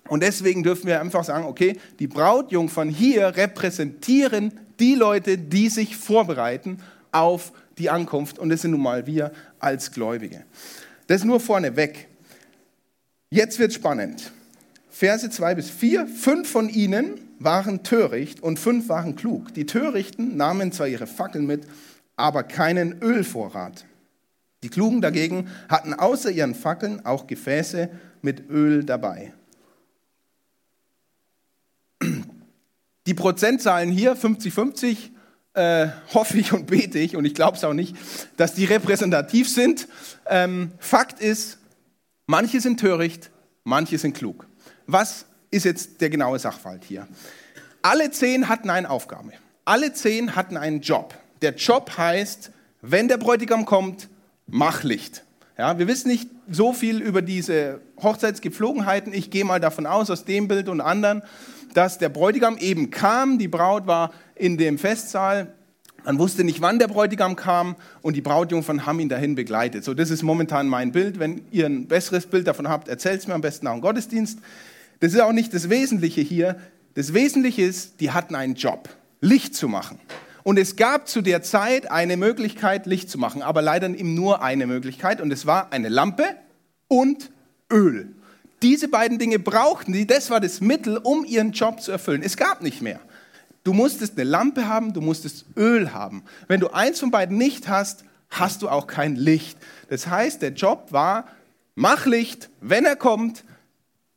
Und 0.07 0.21
deswegen 0.21 0.63
dürfen 0.63 0.87
wir 0.87 1.01
einfach 1.01 1.23
sagen, 1.23 1.45
okay, 1.45 1.77
die 1.99 2.07
Brautjungfern 2.07 2.89
hier 2.89 3.35
repräsentieren 3.35 4.53
die 4.79 4.95
Leute, 4.95 5.37
die 5.37 5.69
sich 5.69 5.97
vorbereiten 5.97 6.79
auf 7.11 7.51
die 7.77 7.89
Ankunft. 7.89 8.37
Und 8.37 8.49
das 8.49 8.61
sind 8.61 8.71
nun 8.71 8.81
mal 8.81 9.07
wir 9.07 9.31
als 9.59 9.91
Gläubige. 9.91 10.43
Das 11.07 11.23
nur 11.23 11.39
vorneweg. 11.39 12.07
Jetzt 13.29 13.57
wird 13.59 13.73
spannend. 13.73 14.31
Verse 14.89 15.29
2 15.29 15.55
bis 15.55 15.69
4. 15.69 16.07
Fünf 16.07 16.49
von 16.49 16.69
ihnen 16.69 17.19
waren 17.39 17.83
töricht 17.83 18.41
und 18.41 18.59
fünf 18.59 18.87
waren 18.89 19.15
klug. 19.15 19.53
Die 19.53 19.65
Törichten 19.65 20.37
nahmen 20.37 20.71
zwar 20.71 20.87
ihre 20.87 21.07
Fackeln 21.07 21.45
mit, 21.45 21.63
aber 22.15 22.43
keinen 22.43 23.01
Ölvorrat. 23.01 23.85
Die 24.63 24.69
Klugen 24.69 25.01
dagegen 25.01 25.49
hatten 25.67 25.93
außer 25.93 26.31
ihren 26.31 26.55
Fackeln 26.55 27.05
auch 27.05 27.27
Gefäße 27.27 27.89
mit 28.21 28.49
Öl 28.49 28.83
dabei. 28.83 29.33
Die 33.07 33.13
Prozentzahlen 33.13 33.91
hier, 33.91 34.15
50-50, 34.15 35.11
äh, 35.53 35.87
hoffe 36.13 36.37
ich 36.37 36.53
und 36.53 36.67
bete 36.67 36.99
ich, 36.99 37.15
und 37.15 37.25
ich 37.25 37.33
glaube 37.33 37.57
es 37.57 37.63
auch 37.63 37.73
nicht, 37.73 37.95
dass 38.37 38.53
die 38.53 38.65
repräsentativ 38.65 39.49
sind. 39.49 39.87
Ähm, 40.27 40.71
Fakt 40.79 41.19
ist, 41.19 41.59
manche 42.25 42.59
sind 42.59 42.79
töricht, 42.79 43.29
manche 43.63 43.97
sind 43.97 44.15
klug. 44.15 44.47
Was 44.87 45.25
ist 45.51 45.65
jetzt 45.65 46.01
der 46.01 46.09
genaue 46.09 46.39
Sachverhalt 46.39 46.83
hier? 46.83 47.07
Alle 47.81 48.11
zehn 48.11 48.49
hatten 48.49 48.69
eine 48.69 48.89
Aufgabe. 48.89 49.33
Alle 49.63 49.93
zehn 49.93 50.35
hatten 50.35 50.57
einen 50.57 50.81
Job. 50.81 51.13
Der 51.41 51.55
Job 51.55 51.97
heißt, 51.97 52.51
wenn 52.81 53.07
der 53.07 53.17
Bräutigam 53.17 53.65
kommt, 53.65 54.09
mach 54.47 54.83
Licht. 54.83 55.23
Ja, 55.57 55.79
wir 55.79 55.87
wissen 55.87 56.09
nicht 56.09 56.29
so 56.49 56.73
viel 56.73 57.01
über 57.01 57.21
diese 57.21 57.79
Hochzeitsgepflogenheiten. 58.01 59.13
Ich 59.13 59.31
gehe 59.31 59.45
mal 59.45 59.59
davon 59.59 59.85
aus, 59.85 60.09
aus 60.09 60.25
dem 60.25 60.47
Bild 60.47 60.67
und 60.67 60.81
anderen, 60.81 61.23
dass 61.75 61.97
der 61.97 62.09
Bräutigam 62.09 62.57
eben 62.57 62.89
kam, 62.89 63.37
die 63.37 63.47
Braut 63.47 63.85
war 63.85 64.11
in 64.35 64.57
dem 64.57 64.77
Festsaal, 64.77 65.53
man 66.05 66.19
wusste 66.19 66.43
nicht, 66.43 66.61
wann 66.61 66.77
der 66.77 66.87
Bräutigam 66.87 67.35
kam 67.35 67.75
und 68.03 68.15
die 68.15 68.21
Brautjungfern 68.21 68.85
haben 68.85 68.99
ihn 68.99 69.09
dahin 69.09 69.33
begleitet. 69.33 69.83
So, 69.83 69.95
das 69.95 70.11
ist 70.11 70.21
momentan 70.21 70.67
mein 70.67 70.91
Bild. 70.91 71.17
Wenn 71.17 71.41
ihr 71.51 71.65
ein 71.65 71.87
besseres 71.87 72.27
Bild 72.27 72.47
davon 72.47 72.69
habt, 72.69 72.87
erzählt 72.87 73.21
es 73.21 73.27
mir 73.27 73.33
am 73.33 73.41
besten 73.41 73.65
nach 73.65 73.73
dem 73.73 73.81
Gottesdienst. 73.81 74.39
Das 74.99 75.13
ist 75.13 75.19
auch 75.19 75.31
nicht 75.31 75.53
das 75.53 75.69
Wesentliche 75.69 76.21
hier. 76.21 76.57
Das 76.93 77.13
Wesentliche 77.13 77.63
ist, 77.63 77.99
die 78.01 78.11
hatten 78.11 78.35
einen 78.35 78.53
Job, 78.53 78.87
Licht 79.19 79.55
zu 79.55 79.67
machen. 79.67 79.99
Und 80.43 80.59
es 80.59 80.75
gab 80.75 81.07
zu 81.07 81.21
der 81.23 81.41
Zeit 81.41 81.89
eine 81.89 82.17
Möglichkeit, 82.17 82.85
Licht 82.85 83.09
zu 83.09 83.17
machen, 83.17 83.41
aber 83.41 83.63
leider 83.63 83.89
eben 83.89 84.13
nur 84.13 84.43
eine 84.43 84.67
Möglichkeit 84.67 85.19
und 85.19 85.31
es 85.33 85.47
war 85.47 85.73
eine 85.73 85.89
Lampe 85.89 86.23
und 86.87 87.31
Öl. 87.73 88.14
Diese 88.65 88.87
beiden 88.87 89.19
Dinge 89.19 89.37
brauchten 89.37 89.93
die, 89.93 90.07
das 90.07 90.31
war 90.31 90.39
das 90.39 90.59
Mittel, 90.59 90.97
um 90.97 91.23
ihren 91.23 91.51
Job 91.51 91.81
zu 91.81 91.91
erfüllen. 91.91 92.23
Es 92.23 92.35
gab 92.35 92.63
nicht 92.63 92.81
mehr. 92.81 92.99
Du 93.63 93.73
musstest 93.73 94.13
eine 94.13 94.27
Lampe 94.27 94.67
haben, 94.67 94.91
du 94.91 95.01
musstest 95.01 95.45
Öl 95.55 95.93
haben. 95.93 96.23
Wenn 96.47 96.61
du 96.61 96.69
eins 96.69 96.99
von 96.99 97.11
beiden 97.11 97.37
nicht 97.37 97.67
hast, 97.67 98.05
hast 98.31 98.63
du 98.63 98.69
auch 98.69 98.87
kein 98.87 99.17
Licht. 99.17 99.59
Das 99.89 100.07
heißt, 100.07 100.41
der 100.41 100.53
Job 100.53 100.87
war, 100.89 101.27
mach 101.75 102.07
Licht, 102.07 102.49
wenn 102.59 102.85
er 102.85 102.95
kommt 102.95 103.43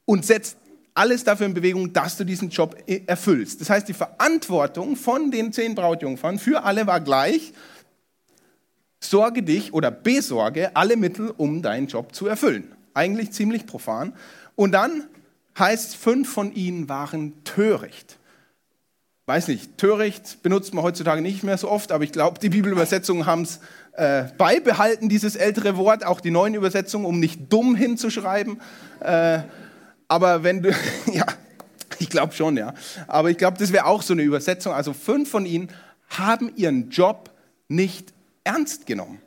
und 0.07 0.25
setz 0.25 0.57
alles 0.95 1.25
dafür 1.25 1.45
in 1.45 1.53
Bewegung, 1.53 1.93
dass 1.93 2.17
du 2.17 2.25
diesen 2.25 2.49
Job 2.49 2.75
erfüllst. 3.07 3.61
Das 3.61 3.69
heißt, 3.69 3.87
die 3.87 3.93
Verantwortung 3.93 4.97
von 4.97 5.31
den 5.31 5.53
zehn 5.53 5.75
Brautjungfern 5.75 6.39
für 6.39 6.63
alle 6.65 6.87
war 6.87 7.03
gleich. 7.03 7.53
Sorge 8.99 9.43
dich 9.43 9.75
oder 9.75 9.91
besorge 9.91 10.75
alle 10.75 10.97
Mittel, 10.97 11.35
um 11.37 11.61
deinen 11.61 11.87
Job 11.87 12.15
zu 12.15 12.27
erfüllen. 12.27 12.75
Eigentlich 12.95 13.33
ziemlich 13.33 13.67
profan. 13.67 14.15
Und 14.59 14.73
dann 14.73 15.05
heißt, 15.57 15.95
fünf 15.95 16.33
von 16.33 16.53
ihnen 16.53 16.89
waren 16.89 17.45
töricht. 17.45 18.19
Weiß 19.27 19.47
nicht, 19.47 19.79
töricht 19.79 20.43
benutzt 20.43 20.75
man 20.75 20.83
heutzutage 20.83 21.23
nicht 21.23 21.45
mehr 21.45 21.57
so 21.57 21.71
oft, 21.71 21.93
aber 21.93 22.03
ich 22.03 22.11
glaube, 22.11 22.41
die 22.41 22.49
Bibelübersetzungen 22.49 23.25
haben 23.25 23.43
es 23.43 23.61
äh, 23.93 24.25
beibehalten, 24.37 25.09
dieses 25.09 25.37
ältere 25.37 25.77
Wort, 25.77 26.05
auch 26.05 26.21
die 26.21 26.33
neuen 26.33 26.55
Übersetzungen, 26.55 27.07
um 27.07 27.21
nicht 27.21 27.53
dumm 27.53 27.77
hinzuschreiben. 27.77 28.61
Äh, 28.99 29.43
aber 30.09 30.43
wenn 30.43 30.61
du, 30.61 30.71
ja, 31.13 31.27
ich 32.01 32.11
glaube 32.11 32.35
schon, 32.35 32.57
ja. 32.57 32.75
Aber 33.07 33.31
ich 33.31 33.39
glaube, 33.39 33.59
das 33.59 33.73
wäre 33.73 33.87
auch 33.87 34.03
so 34.03 34.15
eine 34.15 34.23
Übersetzung. 34.23 34.73
Also 34.73 34.93
fünf 34.93 35.31
von 35.31 35.47
ihnen 35.47 35.69
haben 36.09 36.51
ihren 36.57 36.91
Job 36.91 37.31
nicht 37.69 38.13
ernst 38.43 38.87
genommen. 38.87 39.21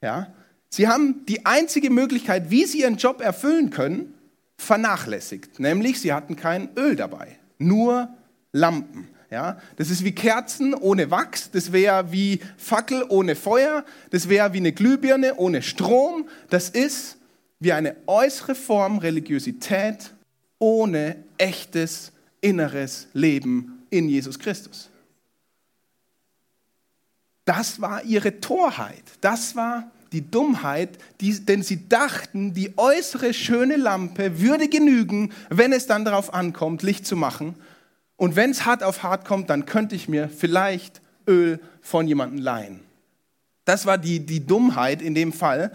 Ja? 0.00 0.28
Sie 0.68 0.86
haben 0.86 1.26
die 1.26 1.44
einzige 1.44 1.90
Möglichkeit, 1.90 2.50
wie 2.50 2.66
sie 2.66 2.82
ihren 2.82 2.98
Job 2.98 3.20
erfüllen 3.20 3.70
können, 3.70 4.14
vernachlässigt. 4.60 5.58
Nämlich, 5.58 6.00
sie 6.00 6.12
hatten 6.12 6.36
kein 6.36 6.68
Öl 6.76 6.94
dabei, 6.94 7.38
nur 7.58 8.08
Lampen. 8.52 9.08
Ja, 9.30 9.60
das 9.76 9.90
ist 9.90 10.04
wie 10.04 10.12
Kerzen 10.12 10.74
ohne 10.74 11.12
Wachs, 11.12 11.52
das 11.52 11.70
wäre 11.70 12.10
wie 12.10 12.40
Fackel 12.56 13.04
ohne 13.08 13.36
Feuer, 13.36 13.84
das 14.10 14.28
wäre 14.28 14.52
wie 14.52 14.58
eine 14.58 14.72
Glühbirne 14.72 15.36
ohne 15.36 15.62
Strom. 15.62 16.28
Das 16.48 16.68
ist 16.68 17.16
wie 17.60 17.72
eine 17.72 17.94
äußere 18.08 18.56
Form 18.56 18.98
Religiosität 18.98 20.12
ohne 20.58 21.16
echtes 21.38 22.10
inneres 22.40 23.06
Leben 23.12 23.84
in 23.88 24.08
Jesus 24.08 24.38
Christus. 24.38 24.90
Das 27.44 27.80
war 27.80 28.02
ihre 28.02 28.40
Torheit, 28.40 29.04
das 29.20 29.54
war 29.54 29.90
die 30.12 30.30
Dummheit, 30.30 30.98
die, 31.20 31.44
denn 31.44 31.62
sie 31.62 31.88
dachten, 31.88 32.52
die 32.52 32.76
äußere 32.76 33.32
schöne 33.32 33.76
Lampe 33.76 34.40
würde 34.40 34.68
genügen, 34.68 35.32
wenn 35.48 35.72
es 35.72 35.86
dann 35.86 36.04
darauf 36.04 36.34
ankommt, 36.34 36.82
Licht 36.82 37.06
zu 37.06 37.16
machen. 37.16 37.54
Und 38.16 38.36
wenn 38.36 38.50
es 38.50 38.66
hart 38.66 38.82
auf 38.82 39.02
hart 39.02 39.24
kommt, 39.24 39.50
dann 39.50 39.66
könnte 39.66 39.94
ich 39.94 40.08
mir 40.08 40.28
vielleicht 40.28 41.00
Öl 41.26 41.60
von 41.80 42.06
jemandem 42.06 42.40
leihen. 42.40 42.80
Das 43.64 43.86
war 43.86 43.98
die, 43.98 44.20
die 44.20 44.46
Dummheit 44.46 45.00
in 45.00 45.14
dem 45.14 45.32
Fall. 45.32 45.72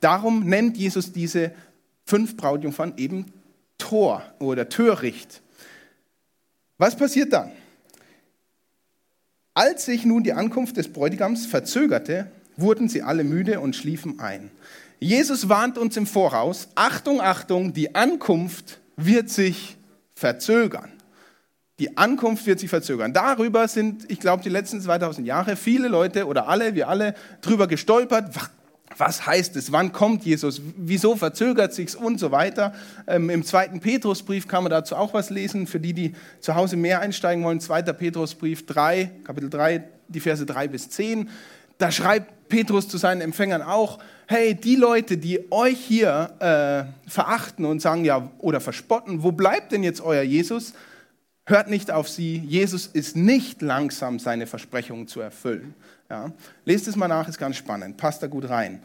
Darum 0.00 0.44
nennt 0.44 0.76
Jesus 0.76 1.12
diese 1.12 1.52
fünf 2.04 2.36
Brautjungfern 2.36 2.94
eben 2.96 3.32
Tor 3.78 4.22
oder 4.38 4.68
Töricht. 4.68 5.40
Was 6.76 6.96
passiert 6.96 7.32
dann? 7.32 7.50
Als 9.54 9.84
sich 9.84 10.04
nun 10.04 10.22
die 10.22 10.32
Ankunft 10.32 10.76
des 10.76 10.92
Bräutigams 10.92 11.46
verzögerte, 11.46 12.30
wurden 12.60 12.88
sie 12.88 13.02
alle 13.02 13.24
müde 13.24 13.60
und 13.60 13.76
schliefen 13.76 14.20
ein. 14.20 14.50
Jesus 14.98 15.48
warnt 15.48 15.78
uns 15.78 15.96
im 15.96 16.06
Voraus, 16.06 16.68
Achtung, 16.74 17.20
Achtung, 17.20 17.72
die 17.72 17.94
Ankunft 17.94 18.80
wird 18.96 19.30
sich 19.30 19.76
verzögern. 20.14 20.90
Die 21.78 21.96
Ankunft 21.96 22.46
wird 22.46 22.60
sich 22.60 22.68
verzögern. 22.68 23.14
Darüber 23.14 23.66
sind, 23.66 24.10
ich 24.10 24.20
glaube, 24.20 24.42
die 24.42 24.50
letzten 24.50 24.82
2000 24.82 25.26
Jahre 25.26 25.56
viele 25.56 25.88
Leute 25.88 26.26
oder 26.26 26.46
alle, 26.46 26.74
wir 26.74 26.88
alle, 26.88 27.14
drüber 27.40 27.66
gestolpert. 27.66 28.34
Was 28.98 29.24
heißt 29.24 29.56
es? 29.56 29.72
Wann 29.72 29.92
kommt 29.92 30.26
Jesus? 30.26 30.60
Wieso 30.76 31.16
verzögert 31.16 31.72
sich's 31.72 31.94
und 31.94 32.20
so 32.20 32.30
weiter? 32.32 32.74
Ähm, 33.06 33.30
Im 33.30 33.44
zweiten 33.44 33.80
Petrusbrief 33.80 34.46
kann 34.46 34.64
man 34.64 34.70
dazu 34.70 34.94
auch 34.94 35.14
was 35.14 35.30
lesen. 35.30 35.66
Für 35.66 35.80
die, 35.80 35.94
die 35.94 36.14
zu 36.40 36.54
Hause 36.54 36.76
mehr 36.76 37.00
einsteigen 37.00 37.42
wollen, 37.44 37.60
zweiter 37.60 37.94
Petrusbrief 37.94 38.66
3, 38.66 39.10
Kapitel 39.24 39.48
3, 39.48 39.82
die 40.08 40.20
Verse 40.20 40.44
3 40.44 40.68
bis 40.68 40.90
10. 40.90 41.30
Da 41.78 41.90
schreibt 41.90 42.30
Petrus 42.50 42.86
zu 42.88 42.98
seinen 42.98 43.22
Empfängern 43.22 43.62
auch, 43.62 43.98
hey, 44.26 44.54
die 44.54 44.76
Leute, 44.76 45.16
die 45.16 45.50
euch 45.50 45.78
hier 45.78 46.34
äh, 47.06 47.10
verachten 47.10 47.64
und 47.64 47.80
sagen, 47.80 48.04
ja, 48.04 48.30
oder 48.38 48.60
verspotten, 48.60 49.22
wo 49.22 49.32
bleibt 49.32 49.72
denn 49.72 49.82
jetzt 49.82 50.02
euer 50.02 50.22
Jesus? 50.22 50.74
Hört 51.46 51.70
nicht 51.70 51.90
auf 51.90 52.08
sie. 52.08 52.36
Jesus 52.36 52.86
ist 52.86 53.16
nicht 53.16 53.62
langsam, 53.62 54.18
seine 54.18 54.46
Versprechungen 54.46 55.08
zu 55.08 55.20
erfüllen. 55.20 55.74
Ja. 56.10 56.32
Lest 56.64 56.86
es 56.86 56.96
mal 56.96 57.08
nach, 57.08 57.26
ist 57.26 57.38
ganz 57.38 57.56
spannend. 57.56 57.96
Passt 57.96 58.22
da 58.22 58.26
gut 58.26 58.48
rein. 58.48 58.82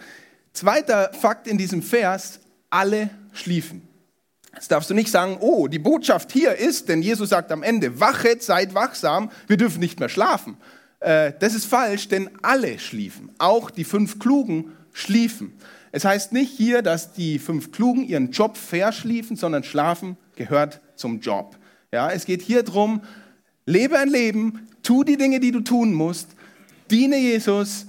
Zweiter 0.53 1.12
Fakt 1.13 1.48
in 1.48 1.57
diesem 1.57 1.84
Vers, 1.84 2.39
alle 2.69 3.10
schliefen. 3.34 3.88
Jetzt 4.53 4.72
darfst 4.72 4.89
du 4.89 4.93
nicht 4.93 5.12
sagen, 5.12 5.38
oh, 5.41 5.67
die 5.67 5.79
Botschaft 5.79 6.31
hier 6.31 6.55
ist, 6.55 6.88
denn 6.88 7.01
Jesus 7.01 7.29
sagt 7.29 7.51
am 7.51 7.62
Ende, 7.62 8.00
wachet, 8.00 8.41
seid 8.41 8.74
wachsam, 8.74 9.29
wir 9.48 9.57
dürfen 9.57 9.79
nicht 9.79 10.00
mehr 10.00 10.07
schlafen. 10.07 10.55
Äh, 11.00 11.34
das 11.40 11.54
ist 11.54 11.66
falsch, 11.66 12.08
denn 12.08 12.30
alle 12.42 12.80
schliefen. 12.80 13.32
Auch 13.38 13.70
die 13.70 13.84
fünf 13.84 14.20
Klugen 14.20 14.72
schliefen. 14.94 15.54
Es 15.92 16.04
heißt 16.04 16.34
nicht 16.34 16.52
hier, 16.52 16.82
dass 16.82 17.14
die 17.14 17.40
fünf 17.40 17.72
Klugen 17.72 18.04
ihren 18.04 18.32
Job 18.32 18.58
verschliefen, 18.58 19.38
sondern 19.38 19.64
schlafen 19.64 20.18
gehört 20.36 20.82
zum 20.96 21.20
Job. 21.22 21.58
Ja, 21.92 22.12
es 22.12 22.25
geht 22.25 22.42
hier 22.42 22.64
darum, 22.64 23.02
lebe 23.66 23.98
ein 23.98 24.10
Leben, 24.10 24.68
tu 24.84 25.04
die 25.04 25.18
Dinge, 25.18 25.40
die 25.40 25.52
du 25.52 25.62
tun 25.62 25.94
musst, 25.94 26.30
diene 26.92 27.18
Jesus, 27.18 27.86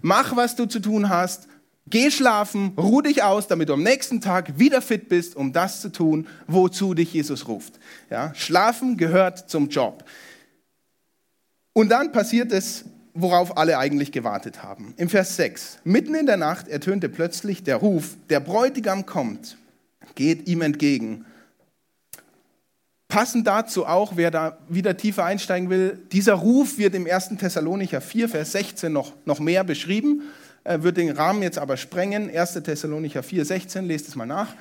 mach, 0.00 0.36
was 0.36 0.54
du 0.54 0.66
zu 0.66 0.80
tun 0.80 1.08
hast, 1.08 1.48
geh 1.88 2.10
schlafen, 2.10 2.72
ruh 2.76 3.02
dich 3.02 3.22
aus, 3.22 3.48
damit 3.48 3.68
du 3.68 3.74
am 3.74 3.82
nächsten 3.82 4.20
Tag 4.20 4.58
wieder 4.58 4.80
fit 4.80 5.08
bist, 5.08 5.36
um 5.36 5.52
das 5.52 5.80
zu 5.80 5.90
tun, 5.90 6.26
wozu 6.46 6.94
dich 6.94 7.12
Jesus 7.12 7.48
ruft. 7.48 7.80
Ja, 8.10 8.34
schlafen 8.34 8.96
gehört 8.96 9.50
zum 9.50 9.68
Job. 9.68 10.04
Und 11.72 11.90
dann 11.90 12.12
passiert 12.12 12.52
es, 12.52 12.84
worauf 13.14 13.56
alle 13.56 13.78
eigentlich 13.78 14.12
gewartet 14.12 14.62
haben. 14.62 14.94
Im 14.96 15.08
Vers 15.08 15.36
6. 15.36 15.78
Mitten 15.84 16.14
in 16.14 16.26
der 16.26 16.36
Nacht 16.36 16.68
ertönte 16.68 17.08
plötzlich 17.08 17.62
der 17.62 17.76
Ruf, 17.76 18.16
der 18.30 18.40
Bräutigam 18.40 19.06
kommt, 19.06 19.56
geht 20.14 20.48
ihm 20.48 20.62
entgegen. 20.62 21.26
Passend 23.08 23.46
dazu 23.46 23.84
auch, 23.84 24.16
wer 24.16 24.30
da 24.30 24.58
wieder 24.68 24.96
tiefer 24.96 25.24
einsteigen 25.24 25.68
will, 25.68 25.98
dieser 26.12 26.32
Ruf 26.34 26.78
wird 26.78 26.94
im 26.94 27.06
1. 27.06 27.36
Thessalonicher 27.38 28.00
4, 28.00 28.30
Vers 28.30 28.52
16 28.52 28.90
noch, 28.90 29.12
noch 29.26 29.38
mehr 29.38 29.64
beschrieben, 29.64 30.22
äh, 30.64 30.80
wird 30.80 30.96
den 30.96 31.10
Rahmen 31.10 31.42
jetzt 31.42 31.58
aber 31.58 31.76
sprengen. 31.76 32.34
1. 32.34 32.54
Thessalonicher 32.62 33.22
4, 33.22 33.44
16, 33.44 33.86
lest 33.86 34.08
es 34.08 34.16
mal 34.16 34.24
nach. 34.24 34.54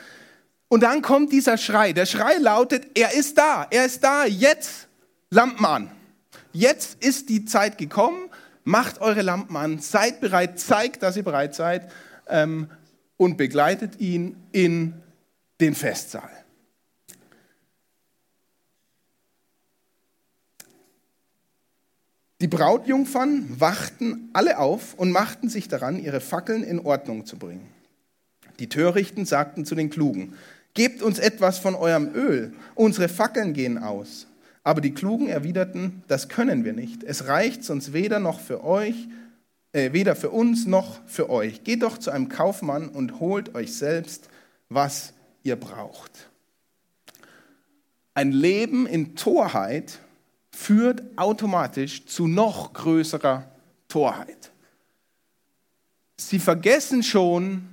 Und 0.67 0.83
dann 0.83 1.01
kommt 1.01 1.31
dieser 1.31 1.57
Schrei. 1.57 1.93
Der 1.93 2.05
Schrei 2.05 2.37
lautet, 2.39 2.87
er 2.93 3.13
ist 3.13 3.37
da, 3.37 3.67
er 3.69 3.85
ist 3.85 4.03
da, 4.03 4.25
jetzt 4.25 4.87
Lampen 5.29 5.65
an. 5.65 5.91
Jetzt 6.53 7.03
ist 7.03 7.29
die 7.29 7.45
Zeit 7.45 7.77
gekommen, 7.77 8.29
macht 8.63 9.01
eure 9.01 9.21
Lampen 9.21 9.55
an, 9.55 9.79
seid 9.79 10.21
bereit, 10.21 10.59
zeigt, 10.59 11.03
dass 11.03 11.17
ihr 11.17 11.23
bereit 11.23 11.55
seid 11.55 11.91
ähm, 12.27 12.69
und 13.17 13.37
begleitet 13.37 13.99
ihn 13.99 14.35
in 14.51 14.93
den 15.59 15.75
Festsaal. 15.75 16.29
Die 22.41 22.47
Brautjungfern 22.47 23.59
wachten 23.59 24.29
alle 24.33 24.57
auf 24.57 24.95
und 24.95 25.11
machten 25.11 25.47
sich 25.47 25.67
daran, 25.67 25.99
ihre 25.99 26.19
Fackeln 26.19 26.63
in 26.63 26.79
Ordnung 26.79 27.27
zu 27.27 27.37
bringen. 27.37 27.67
Die 28.57 28.67
Törichten 28.67 29.25
sagten 29.25 29.63
zu 29.63 29.75
den 29.75 29.91
Klugen, 29.91 30.33
Gebt 30.73 31.01
uns 31.01 31.19
etwas 31.19 31.59
von 31.59 31.75
eurem 31.75 32.15
Öl, 32.15 32.53
unsere 32.75 33.09
Fackeln 33.09 33.53
gehen 33.53 33.77
aus. 33.77 34.27
Aber 34.63 34.81
die 34.81 34.93
Klugen 34.93 35.27
erwiderten, 35.27 36.03
das 36.07 36.29
können 36.29 36.63
wir 36.63 36.73
nicht. 36.73 37.03
Es 37.03 37.27
reicht 37.27 37.63
sonst 37.63 37.93
weder 37.93 38.19
noch 38.19 38.39
für 38.39 38.63
euch, 38.63 39.07
äh, 39.71 39.93
weder 39.93 40.15
für 40.15 40.29
uns 40.29 40.65
noch 40.65 40.99
für 41.07 41.29
euch. 41.29 41.63
Geht 41.63 41.81
doch 41.81 41.97
zu 41.97 42.11
einem 42.11 42.29
Kaufmann 42.29 42.89
und 42.89 43.19
holt 43.19 43.55
euch 43.55 43.73
selbst, 43.73 44.29
was 44.69 45.13
ihr 45.43 45.55
braucht. 45.55 46.29
Ein 48.13 48.31
Leben 48.31 48.85
in 48.85 49.15
Torheit 49.15 49.99
führt 50.51 51.01
automatisch 51.15 52.05
zu 52.05 52.27
noch 52.27 52.73
größerer 52.73 53.49
Torheit. 53.87 54.51
Sie 56.17 56.39
vergessen 56.39 57.01
schon 57.01 57.70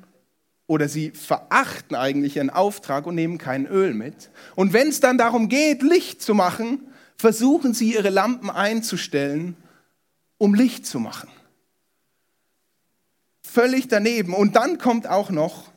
oder 0.68 0.88
sie 0.88 1.11
verachten 1.11 1.96
eigentlich 1.96 2.37
ihren 2.37 2.50
Auftrag 2.50 3.07
und 3.07 3.16
nehmen 3.16 3.38
kein 3.38 3.66
Öl 3.66 3.92
mit. 3.92 4.31
Und 4.54 4.72
wenn 4.72 4.87
es 4.87 5.00
dann 5.00 5.18
darum 5.18 5.48
geht, 5.48 5.83
Licht 5.83 6.22
zu 6.22 6.35
machen, 6.35 6.83
versuchen 7.16 7.74
sie 7.74 7.94
ihre 7.94 8.11
Lampen 8.11 8.50
einzustellen, 8.50 9.57
um 10.37 10.54
Licht 10.54 10.87
zu 10.87 11.00
machen. 11.00 11.28
Völlig 13.42 13.88
daneben. 13.88 14.33
Und 14.33 14.54
dann 14.54 14.78
kommt 14.78 15.09
auch 15.09 15.31
noch 15.31 15.72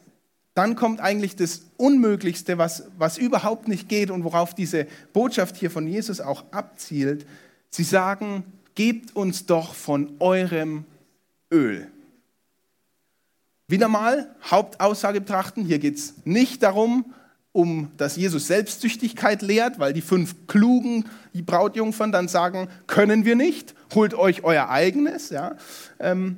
dann 0.54 0.76
kommt 0.76 1.00
eigentlich 1.00 1.36
das 1.36 1.62
Unmöglichste, 1.78 2.58
was, 2.58 2.84
was 2.98 3.18
überhaupt 3.18 3.68
nicht 3.68 3.88
geht 3.88 4.12
und 4.12 4.24
worauf 4.24 4.54
diese 4.54 4.86
Botschaft 5.14 5.56
hier 5.56 5.72
von 5.72 5.88
Jesus 5.88 6.20
auch 6.20 6.44
abzielt. 6.52 7.26
Sie 7.70 7.84
sagen, 7.84 8.44
gebt 8.76 9.16
uns 9.16 9.46
doch 9.46 9.74
von 9.74 10.16
eurem 10.20 10.84
Öl. 11.52 11.90
Wieder 13.72 13.88
mal 13.88 14.30
Hauptaussage 14.50 15.22
betrachten. 15.22 15.66
Hier 15.66 15.80
geht 15.80 15.96
es 15.96 16.14
nicht 16.26 16.62
darum, 16.64 17.14
um 17.52 17.92
dass 17.98 18.16
Jesus 18.16 18.48
Selbstsüchtigkeit 18.48 19.42
lehrt, 19.42 19.80
weil 19.80 19.94
die 19.94 20.02
fünf 20.02 20.48
klugen 20.48 21.06
die 21.34 21.42
Brautjungfern 21.42 22.12
dann 22.12 22.28
sagen, 22.28 22.70
können 22.88 23.26
wir 23.26 23.36
nicht, 23.36 23.74
holt 23.96 24.14
euch 24.14 24.44
euer 24.44 24.70
eigenes, 24.70 25.32
ja? 25.32 25.56
Ähm, 26.00 26.38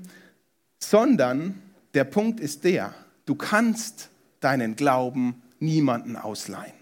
sondern 0.80 1.62
der 1.94 2.06
Punkt 2.06 2.40
ist 2.40 2.64
der, 2.64 2.94
Du 3.26 3.36
kannst 3.36 4.10
deinen 4.42 4.76
Glauben 4.76 5.42
niemanden 5.60 6.18
ausleihen. 6.18 6.74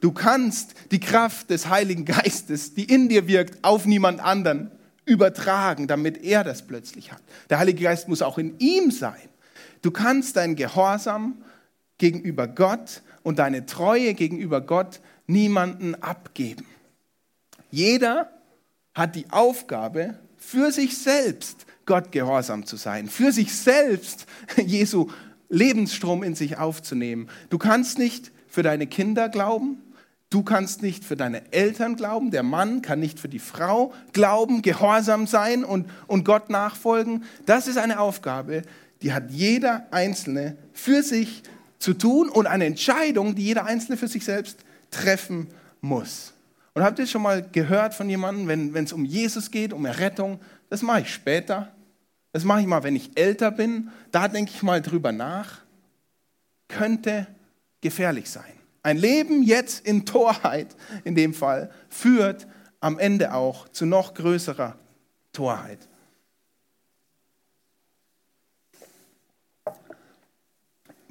Du 0.00 0.12
kannst 0.12 0.74
die 0.90 1.00
Kraft 1.00 1.50
des 1.50 1.68
Heiligen 1.68 2.04
Geistes, 2.04 2.74
die 2.74 2.84
in 2.84 3.08
dir 3.08 3.26
wirkt, 3.26 3.62
auf 3.62 3.86
niemand 3.86 4.20
anderen 4.20 4.70
übertragen, 5.04 5.86
damit 5.86 6.24
er 6.24 6.44
das 6.44 6.66
plötzlich 6.66 7.12
hat. 7.12 7.22
Der 7.50 7.58
Heilige 7.58 7.84
Geist 7.84 8.08
muss 8.08 8.22
auch 8.22 8.38
in 8.38 8.58
ihm 8.58 8.90
sein. 8.90 9.28
Du 9.86 9.92
kannst 9.92 10.34
deinen 10.34 10.56
Gehorsam 10.56 11.44
gegenüber 11.98 12.48
Gott 12.48 13.02
und 13.22 13.38
deine 13.38 13.66
Treue 13.66 14.14
gegenüber 14.14 14.60
Gott 14.60 15.00
niemanden 15.28 15.94
abgeben. 15.94 16.66
Jeder 17.70 18.32
hat 18.94 19.14
die 19.14 19.30
Aufgabe, 19.30 20.18
für 20.38 20.72
sich 20.72 20.98
selbst 20.98 21.66
Gott 21.84 22.10
gehorsam 22.10 22.66
zu 22.66 22.74
sein, 22.74 23.06
für 23.06 23.30
sich 23.30 23.54
selbst 23.54 24.26
Jesu 24.56 25.08
Lebensstrom 25.48 26.24
in 26.24 26.34
sich 26.34 26.58
aufzunehmen. 26.58 27.28
Du 27.48 27.56
kannst 27.56 27.96
nicht 27.96 28.32
für 28.48 28.64
deine 28.64 28.88
Kinder 28.88 29.28
glauben, 29.28 29.80
du 30.30 30.42
kannst 30.42 30.82
nicht 30.82 31.04
für 31.04 31.16
deine 31.16 31.52
Eltern 31.52 31.94
glauben, 31.94 32.32
der 32.32 32.42
Mann 32.42 32.82
kann 32.82 32.98
nicht 32.98 33.20
für 33.20 33.28
die 33.28 33.38
Frau 33.38 33.94
glauben, 34.12 34.62
gehorsam 34.62 35.28
sein 35.28 35.62
und, 35.62 35.88
und 36.08 36.24
Gott 36.24 36.50
nachfolgen. 36.50 37.22
Das 37.44 37.68
ist 37.68 37.78
eine 37.78 38.00
Aufgabe, 38.00 38.62
die 39.02 39.12
hat 39.12 39.30
jeder 39.30 39.86
Einzelne 39.90 40.56
für 40.72 41.02
sich 41.02 41.42
zu 41.78 41.94
tun 41.94 42.28
und 42.28 42.46
eine 42.46 42.64
Entscheidung, 42.64 43.34
die 43.34 43.44
jeder 43.44 43.64
Einzelne 43.64 43.96
für 43.96 44.08
sich 44.08 44.24
selbst 44.24 44.58
treffen 44.90 45.48
muss. 45.80 46.32
Und 46.74 46.82
habt 46.82 46.98
ihr 46.98 47.06
schon 47.06 47.22
mal 47.22 47.42
gehört 47.42 47.94
von 47.94 48.08
jemandem, 48.08 48.74
wenn, 48.74 48.84
es 48.84 48.92
um 48.92 49.04
Jesus 49.04 49.50
geht, 49.50 49.72
um 49.72 49.86
Errettung, 49.86 50.40
das 50.68 50.82
mache 50.82 51.02
ich 51.02 51.12
später. 51.12 51.72
Das 52.32 52.44
mache 52.44 52.60
ich 52.60 52.66
mal, 52.66 52.82
wenn 52.82 52.96
ich 52.96 53.16
älter 53.18 53.50
bin. 53.50 53.90
Da 54.10 54.28
denke 54.28 54.52
ich 54.54 54.62
mal 54.62 54.82
drüber 54.82 55.12
nach. 55.12 55.60
Könnte 56.68 57.26
gefährlich 57.80 58.28
sein. 58.28 58.52
Ein 58.82 58.98
Leben 58.98 59.42
jetzt 59.42 59.86
in 59.86 60.04
Torheit, 60.04 60.76
in 61.04 61.14
dem 61.14 61.32
Fall, 61.32 61.70
führt 61.88 62.46
am 62.80 62.98
Ende 62.98 63.32
auch 63.32 63.68
zu 63.68 63.86
noch 63.86 64.14
größerer 64.14 64.76
Torheit. 65.32 65.88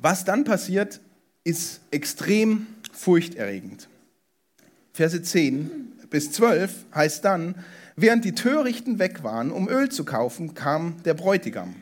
Was 0.06 0.24
dann 0.24 0.44
passiert, 0.44 1.02
ist 1.44 1.82
extrem 1.90 2.68
furchterregend. 2.92 3.90
Verse 4.94 5.20
10 5.20 5.94
bis 6.12 6.32
12 6.32 6.86
heißt 6.94 7.26
dann, 7.26 7.56
während 7.96 8.24
die 8.24 8.36
Törichten 8.36 9.00
weg 9.00 9.24
waren, 9.24 9.50
um 9.50 9.68
Öl 9.68 9.90
zu 9.90 10.06
kaufen, 10.06 10.54
kam 10.54 11.02
der 11.06 11.16
Bräutigam. 11.16 11.74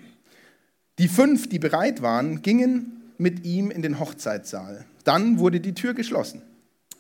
Die 1.00 1.10
fünf, 1.10 1.50
die 1.50 1.60
bereit 1.60 2.02
waren, 2.02 2.42
gingen 2.42 3.12
mit 3.18 3.44
ihm 3.44 3.70
in 3.70 3.82
den 3.82 4.00
Hochzeitssaal. 4.00 4.86
Dann 5.04 5.38
wurde 5.38 5.60
die 5.60 5.74
Tür 5.74 5.94
geschlossen. 5.94 6.42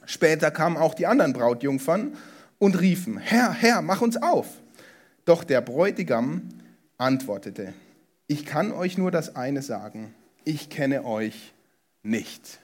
Später 0.05 0.51
kamen 0.51 0.75
auch 0.75 0.93
die 0.93 1.07
anderen 1.07 1.31
Brautjungfern 1.31 2.17
und 2.59 2.81
riefen, 2.81 3.17
Herr, 3.17 3.53
Herr, 3.53 3.81
mach 3.81 4.01
uns 4.01 4.21
auf. 4.21 4.47
Doch 5.23 5.45
der 5.45 5.61
Bräutigam 5.61 6.49
antwortete, 6.97 7.73
ich 8.27 8.45
kann 8.45 8.73
euch 8.73 8.97
nur 8.97 9.09
das 9.09 9.37
eine 9.37 9.61
sagen, 9.61 10.13
ich 10.45 10.69
kenne 10.69 11.05
euch 11.05 11.53
nicht. 12.03 12.59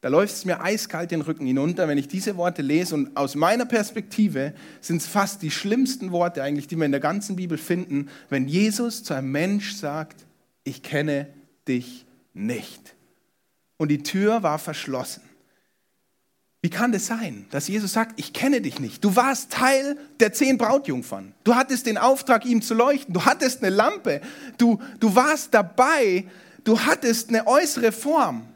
Da 0.00 0.10
läuft 0.10 0.34
es 0.34 0.44
mir 0.44 0.60
eiskalt 0.60 1.10
den 1.12 1.22
Rücken 1.22 1.46
hinunter, 1.46 1.88
wenn 1.88 1.96
ich 1.96 2.08
diese 2.08 2.36
Worte 2.36 2.60
lese. 2.60 2.94
Und 2.94 3.16
aus 3.16 3.36
meiner 3.36 3.64
Perspektive 3.64 4.52
sind 4.82 4.98
es 4.98 5.06
fast 5.06 5.40
die 5.40 5.50
schlimmsten 5.50 6.12
Worte 6.12 6.42
eigentlich, 6.42 6.66
die 6.66 6.76
wir 6.76 6.84
in 6.84 6.92
der 6.92 7.00
ganzen 7.00 7.36
Bibel 7.36 7.56
finden, 7.56 8.10
wenn 8.28 8.46
Jesus 8.46 9.02
zu 9.02 9.14
einem 9.14 9.32
Mensch 9.32 9.72
sagt, 9.72 10.26
ich 10.62 10.82
kenne 10.82 11.28
dich 11.66 12.04
nicht. 12.34 12.94
Und 13.78 13.88
die 13.88 14.02
Tür 14.02 14.42
war 14.42 14.58
verschlossen. 14.58 15.22
Wie 16.60 16.70
kann 16.70 16.92
das 16.92 17.06
sein, 17.06 17.46
dass 17.50 17.68
Jesus 17.68 17.92
sagt, 17.92 18.18
ich 18.18 18.32
kenne 18.32 18.62
dich 18.62 18.80
nicht? 18.80 19.04
Du 19.04 19.16
warst 19.16 19.52
Teil 19.52 19.98
der 20.20 20.32
zehn 20.32 20.56
Brautjungfern. 20.56 21.34
Du 21.44 21.54
hattest 21.54 21.84
den 21.86 21.98
Auftrag, 21.98 22.46
ihm 22.46 22.62
zu 22.62 22.74
leuchten. 22.74 23.12
Du 23.12 23.24
hattest 23.24 23.62
eine 23.62 23.74
Lampe. 23.74 24.22
Du, 24.56 24.78
du 24.98 25.14
warst 25.14 25.52
dabei. 25.52 26.24
Du 26.64 26.80
hattest 26.80 27.28
eine 27.28 27.46
äußere 27.46 27.92
Form. 27.92 28.48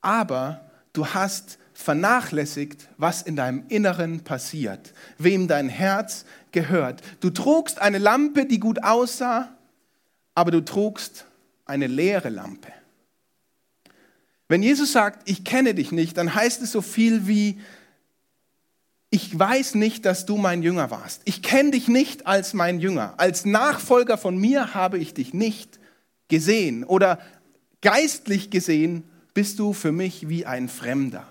Aber 0.00 0.70
du 0.92 1.06
hast 1.06 1.58
vernachlässigt, 1.74 2.88
was 2.96 3.22
in 3.22 3.36
deinem 3.36 3.64
Inneren 3.68 4.24
passiert, 4.24 4.92
wem 5.16 5.46
dein 5.46 5.68
Herz 5.68 6.24
gehört. 6.50 7.02
Du 7.20 7.30
trugst 7.30 7.80
eine 7.80 7.98
Lampe, 7.98 8.46
die 8.46 8.58
gut 8.58 8.82
aussah, 8.82 9.48
aber 10.34 10.50
du 10.50 10.64
trugst 10.64 11.26
eine 11.66 11.86
leere 11.86 12.30
Lampe. 12.30 12.72
Wenn 14.48 14.62
Jesus 14.62 14.92
sagt, 14.92 15.28
ich 15.28 15.44
kenne 15.44 15.74
dich 15.74 15.92
nicht, 15.92 16.16
dann 16.16 16.34
heißt 16.34 16.62
es 16.62 16.72
so 16.72 16.80
viel 16.80 17.26
wie, 17.26 17.60
ich 19.10 19.38
weiß 19.38 19.74
nicht, 19.74 20.04
dass 20.04 20.26
du 20.26 20.36
mein 20.36 20.62
Jünger 20.62 20.90
warst. 20.90 21.22
Ich 21.26 21.42
kenne 21.42 21.72
dich 21.72 21.86
nicht 21.86 22.26
als 22.26 22.54
mein 22.54 22.80
Jünger. 22.80 23.14
Als 23.18 23.44
Nachfolger 23.44 24.18
von 24.18 24.36
mir 24.36 24.74
habe 24.74 24.98
ich 24.98 25.14
dich 25.14 25.32
nicht 25.32 25.78
gesehen. 26.28 26.84
Oder 26.84 27.18
geistlich 27.80 28.50
gesehen 28.50 29.04
bist 29.34 29.58
du 29.58 29.72
für 29.72 29.92
mich 29.92 30.28
wie 30.28 30.46
ein 30.46 30.68
Fremder. 30.68 31.26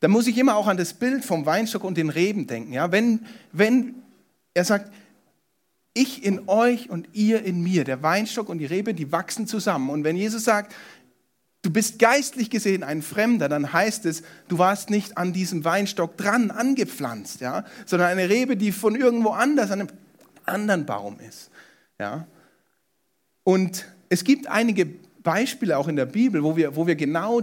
Da 0.00 0.08
muss 0.08 0.26
ich 0.26 0.38
immer 0.38 0.56
auch 0.56 0.66
an 0.66 0.76
das 0.76 0.94
Bild 0.94 1.24
vom 1.24 1.46
Weinstock 1.46 1.84
und 1.84 1.96
den 1.96 2.10
Reben 2.10 2.46
denken. 2.46 2.72
Ja? 2.72 2.92
Wenn, 2.92 3.26
wenn 3.52 3.94
er 4.54 4.64
sagt, 4.64 4.92
ich 5.94 6.24
in 6.24 6.48
euch 6.48 6.90
und 6.90 7.08
ihr 7.14 7.42
in 7.42 7.62
mir, 7.62 7.84
der 7.84 8.02
Weinstock 8.02 8.50
und 8.50 8.58
die 8.58 8.66
Rebe, 8.66 8.92
die 8.92 9.12
wachsen 9.12 9.46
zusammen. 9.46 9.88
Und 9.88 10.04
wenn 10.04 10.16
Jesus 10.16 10.44
sagt, 10.44 10.74
du 11.62 11.70
bist 11.70 11.98
geistlich 11.98 12.50
gesehen 12.50 12.82
ein 12.84 13.00
Fremder, 13.00 13.48
dann 13.48 13.72
heißt 13.72 14.04
es, 14.04 14.22
du 14.48 14.58
warst 14.58 14.90
nicht 14.90 15.16
an 15.16 15.32
diesem 15.32 15.64
Weinstock 15.64 16.16
dran 16.18 16.50
angepflanzt, 16.50 17.40
ja, 17.40 17.64
sondern 17.86 18.08
eine 18.08 18.28
Rebe, 18.28 18.56
die 18.56 18.72
von 18.72 18.94
irgendwo 18.94 19.30
anders, 19.30 19.70
an 19.70 19.80
einem 19.80 19.88
anderen 20.44 20.86
Baum 20.86 21.18
ist. 21.18 21.50
Ja. 21.98 22.26
Und 23.42 23.86
es 24.08 24.24
gibt 24.24 24.46
einige 24.46 24.86
Beispiele 25.22 25.76
auch 25.76 25.88
in 25.88 25.96
der 25.96 26.06
Bibel, 26.06 26.42
wo 26.42 26.56
wir, 26.56 26.76
wo 26.76 26.86
wir 26.86 26.94
genau 26.94 27.42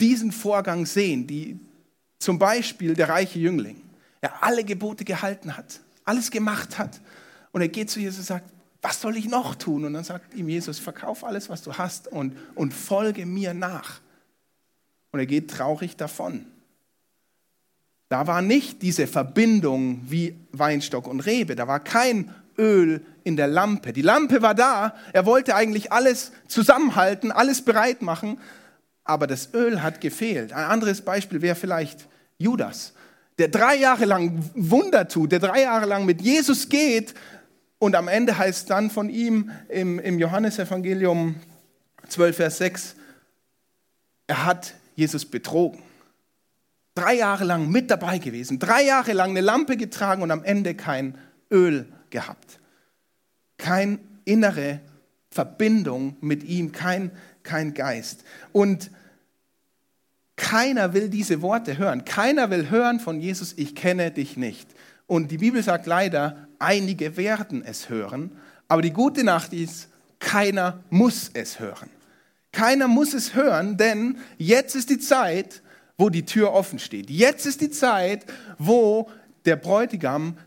diesen 0.00 0.32
Vorgang 0.32 0.86
sehen, 0.86 1.26
die, 1.26 1.58
zum 2.18 2.38
Beispiel 2.38 2.94
der 2.94 3.08
reiche 3.08 3.38
Jüngling, 3.38 3.80
der 4.22 4.42
alle 4.42 4.64
Gebote 4.64 5.04
gehalten 5.04 5.56
hat, 5.56 5.80
alles 6.04 6.30
gemacht 6.30 6.78
hat. 6.78 7.00
Und 7.52 7.60
er 7.60 7.68
geht 7.68 7.90
zu 7.90 8.00
Jesus 8.00 8.18
und 8.20 8.26
sagt, 8.26 8.50
was 8.82 9.00
soll 9.00 9.16
ich 9.16 9.28
noch 9.28 9.54
tun? 9.54 9.84
Und 9.84 9.94
dann 9.94 10.04
sagt 10.04 10.34
ihm 10.34 10.48
Jesus, 10.48 10.78
verkauf 10.78 11.24
alles, 11.24 11.48
was 11.48 11.62
du 11.62 11.72
hast 11.72 12.08
und, 12.08 12.36
und 12.54 12.74
folge 12.74 13.24
mir 13.24 13.54
nach. 13.54 14.00
Und 15.12 15.20
er 15.20 15.26
geht 15.26 15.50
traurig 15.50 15.96
davon. 15.96 16.46
Da 18.08 18.26
war 18.26 18.42
nicht 18.42 18.82
diese 18.82 19.06
Verbindung 19.06 20.02
wie 20.04 20.36
Weinstock 20.52 21.06
und 21.06 21.20
Rebe, 21.20 21.56
da 21.56 21.66
war 21.66 21.80
kein 21.80 22.34
Öl 22.58 23.04
in 23.24 23.36
der 23.36 23.48
Lampe. 23.48 23.92
Die 23.92 24.02
Lampe 24.02 24.42
war 24.42 24.54
da, 24.54 24.94
er 25.12 25.26
wollte 25.26 25.54
eigentlich 25.54 25.92
alles 25.92 26.32
zusammenhalten, 26.48 27.32
alles 27.32 27.62
bereit 27.62 28.02
machen, 28.02 28.38
aber 29.04 29.26
das 29.26 29.52
Öl 29.54 29.82
hat 29.82 30.00
gefehlt. 30.00 30.52
Ein 30.52 30.64
anderes 30.64 31.02
Beispiel 31.02 31.42
wäre 31.42 31.56
vielleicht 31.56 32.08
Judas, 32.38 32.92
der 33.38 33.48
drei 33.48 33.76
Jahre 33.76 34.04
lang 34.04 34.50
Wunder 34.54 35.08
tut, 35.08 35.32
der 35.32 35.40
drei 35.40 35.62
Jahre 35.62 35.86
lang 35.86 36.04
mit 36.04 36.22
Jesus 36.22 36.68
geht, 36.68 37.14
und 37.84 37.96
am 37.96 38.08
Ende 38.08 38.38
heißt 38.38 38.70
dann 38.70 38.88
von 38.88 39.10
ihm 39.10 39.50
im, 39.68 39.98
im 39.98 40.18
Johannesevangelium 40.18 41.34
12, 42.08 42.36
Vers 42.36 42.58
6, 42.58 42.96
er 44.26 44.46
hat 44.46 44.74
Jesus 44.96 45.26
betrogen. 45.26 45.82
Drei 46.94 47.14
Jahre 47.14 47.44
lang 47.44 47.68
mit 47.68 47.90
dabei 47.90 48.18
gewesen, 48.18 48.58
drei 48.58 48.84
Jahre 48.84 49.12
lang 49.12 49.30
eine 49.30 49.42
Lampe 49.42 49.76
getragen 49.76 50.22
und 50.22 50.30
am 50.30 50.44
Ende 50.44 50.74
kein 50.74 51.18
Öl 51.50 51.86
gehabt. 52.14 52.60
Keine 53.58 53.98
innere 54.24 54.80
Verbindung 55.30 56.16
mit 56.20 56.44
ihm, 56.44 56.70
kein, 56.70 57.10
kein 57.42 57.74
Geist. 57.74 58.24
Und 58.52 58.90
keiner 60.36 60.94
will 60.94 61.08
diese 61.08 61.42
Worte 61.42 61.76
hören. 61.76 62.04
Keiner 62.04 62.50
will 62.50 62.70
hören 62.70 63.00
von 63.00 63.20
Jesus, 63.20 63.52
ich 63.56 63.74
kenne 63.74 64.12
dich 64.12 64.36
nicht. 64.36 64.68
Und 65.06 65.32
die 65.32 65.38
Bibel 65.38 65.62
sagt 65.62 65.86
leider, 65.86 66.48
einige 66.60 67.16
werden 67.16 67.64
es 67.64 67.88
hören. 67.88 68.30
Aber 68.68 68.80
die 68.80 68.92
gute 68.92 69.24
Nacht 69.24 69.52
ist, 69.52 69.88
keiner 70.20 70.82
muss 70.90 71.30
es 71.34 71.58
hören. 71.58 71.90
Keiner 72.52 72.86
muss 72.86 73.12
es 73.12 73.34
hören, 73.34 73.76
denn 73.76 74.18
jetzt 74.38 74.76
ist 74.76 74.88
die 74.88 75.00
Zeit, 75.00 75.62
wo 75.98 76.10
die 76.10 76.24
Tür 76.24 76.52
offen 76.52 76.78
steht. 76.78 77.10
Jetzt 77.10 77.44
ist 77.44 77.60
die 77.60 77.70
Zeit, 77.70 78.24
wo 78.56 79.10
der 79.44 79.56
Bräutigam 79.56 80.38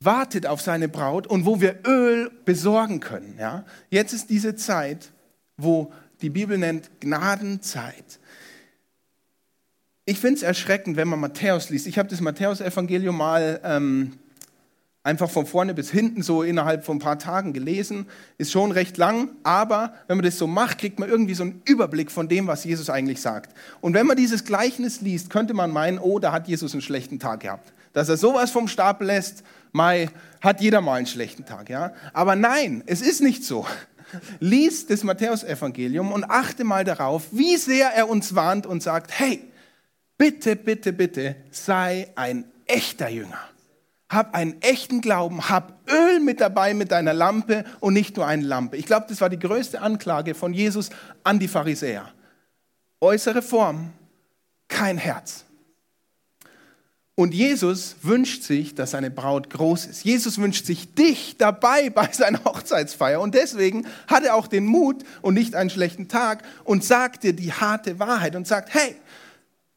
wartet 0.00 0.46
auf 0.46 0.60
seine 0.60 0.88
Braut 0.88 1.26
und 1.26 1.46
wo 1.46 1.60
wir 1.60 1.80
Öl 1.86 2.30
besorgen 2.44 3.00
können. 3.00 3.36
Ja? 3.38 3.64
Jetzt 3.90 4.12
ist 4.12 4.30
diese 4.30 4.56
Zeit, 4.56 5.10
wo 5.56 5.92
die 6.20 6.30
Bibel 6.30 6.58
nennt 6.58 6.90
Gnadenzeit. 7.00 8.18
Ich 10.04 10.20
finde 10.20 10.36
es 10.36 10.42
erschreckend, 10.42 10.96
wenn 10.96 11.08
man 11.08 11.18
Matthäus 11.18 11.70
liest. 11.70 11.86
Ich 11.86 11.98
habe 11.98 12.08
das 12.08 12.20
Matthäus-Evangelium 12.20 13.16
mal 13.16 13.60
ähm, 13.64 14.12
einfach 15.02 15.30
von 15.30 15.46
vorne 15.46 15.72
bis 15.72 15.90
hinten 15.90 16.22
so 16.22 16.42
innerhalb 16.42 16.84
von 16.84 16.96
ein 16.96 17.00
paar 17.00 17.18
Tagen 17.18 17.52
gelesen. 17.52 18.06
Ist 18.38 18.52
schon 18.52 18.72
recht 18.72 18.96
lang, 18.98 19.30
aber 19.44 19.94
wenn 20.08 20.16
man 20.16 20.24
das 20.24 20.36
so 20.36 20.46
macht, 20.46 20.78
kriegt 20.78 20.98
man 20.98 21.08
irgendwie 21.08 21.34
so 21.34 21.44
einen 21.44 21.62
Überblick 21.64 22.10
von 22.10 22.28
dem, 22.28 22.46
was 22.46 22.64
Jesus 22.64 22.90
eigentlich 22.90 23.20
sagt. 23.20 23.56
Und 23.80 23.94
wenn 23.94 24.06
man 24.06 24.16
dieses 24.16 24.44
Gleichnis 24.44 25.00
liest, 25.00 25.30
könnte 25.30 25.54
man 25.54 25.70
meinen, 25.70 25.98
oh, 25.98 26.18
da 26.18 26.32
hat 26.32 26.48
Jesus 26.48 26.72
einen 26.72 26.82
schlechten 26.82 27.18
Tag 27.18 27.40
gehabt. 27.40 27.72
Dass 27.96 28.10
er 28.10 28.18
sowas 28.18 28.50
vom 28.50 28.68
Stapel 28.68 29.06
lässt, 29.06 29.42
Mai, 29.72 30.10
hat 30.42 30.60
jeder 30.60 30.82
mal 30.82 30.96
einen 30.96 31.06
schlechten 31.06 31.46
Tag. 31.46 31.70
Ja? 31.70 31.94
Aber 32.12 32.36
nein, 32.36 32.84
es 32.84 33.00
ist 33.00 33.22
nicht 33.22 33.42
so. 33.42 33.66
Lies 34.38 34.86
das 34.86 35.02
Matthäus-Evangelium 35.02 36.12
und 36.12 36.24
achte 36.24 36.64
mal 36.64 36.84
darauf, 36.84 37.28
wie 37.30 37.56
sehr 37.56 37.88
er 37.88 38.10
uns 38.10 38.34
warnt 38.34 38.66
und 38.66 38.82
sagt, 38.82 39.18
hey, 39.18 39.50
bitte, 40.18 40.56
bitte, 40.56 40.92
bitte, 40.92 41.36
sei 41.50 42.08
ein 42.16 42.44
echter 42.66 43.08
Jünger. 43.08 43.40
Hab 44.10 44.34
einen 44.34 44.60
echten 44.60 45.00
Glauben, 45.00 45.48
hab 45.48 45.90
Öl 45.90 46.20
mit 46.20 46.42
dabei 46.42 46.74
mit 46.74 46.92
deiner 46.92 47.14
Lampe 47.14 47.64
und 47.80 47.94
nicht 47.94 48.14
nur 48.18 48.26
eine 48.26 48.44
Lampe. 48.44 48.76
Ich 48.76 48.84
glaube, 48.84 49.06
das 49.08 49.22
war 49.22 49.30
die 49.30 49.38
größte 49.38 49.80
Anklage 49.80 50.34
von 50.34 50.52
Jesus 50.52 50.90
an 51.24 51.38
die 51.38 51.48
Pharisäer. 51.48 52.12
Äußere 53.00 53.40
Form, 53.40 53.94
kein 54.68 54.98
Herz. 54.98 55.45
Und 57.18 57.32
Jesus 57.32 57.96
wünscht 58.02 58.42
sich, 58.42 58.74
dass 58.74 58.90
seine 58.90 59.10
Braut 59.10 59.48
groß 59.48 59.86
ist. 59.86 60.04
Jesus 60.04 60.38
wünscht 60.38 60.66
sich 60.66 60.94
dich 60.94 61.36
dabei 61.38 61.88
bei 61.94 62.10
seiner 62.12 62.44
Hochzeitsfeier. 62.44 63.20
Und 63.20 63.34
deswegen 63.34 63.86
hat 64.06 64.24
er 64.24 64.34
auch 64.34 64.46
den 64.46 64.66
Mut 64.66 65.02
und 65.22 65.34
nicht 65.34 65.54
einen 65.56 65.70
schlechten 65.70 66.08
Tag 66.08 66.44
und 66.62 66.84
sagt 66.84 67.24
dir 67.24 67.32
die 67.32 67.52
harte 67.52 67.98
Wahrheit 67.98 68.36
und 68.36 68.46
sagt, 68.46 68.74
hey, 68.74 68.96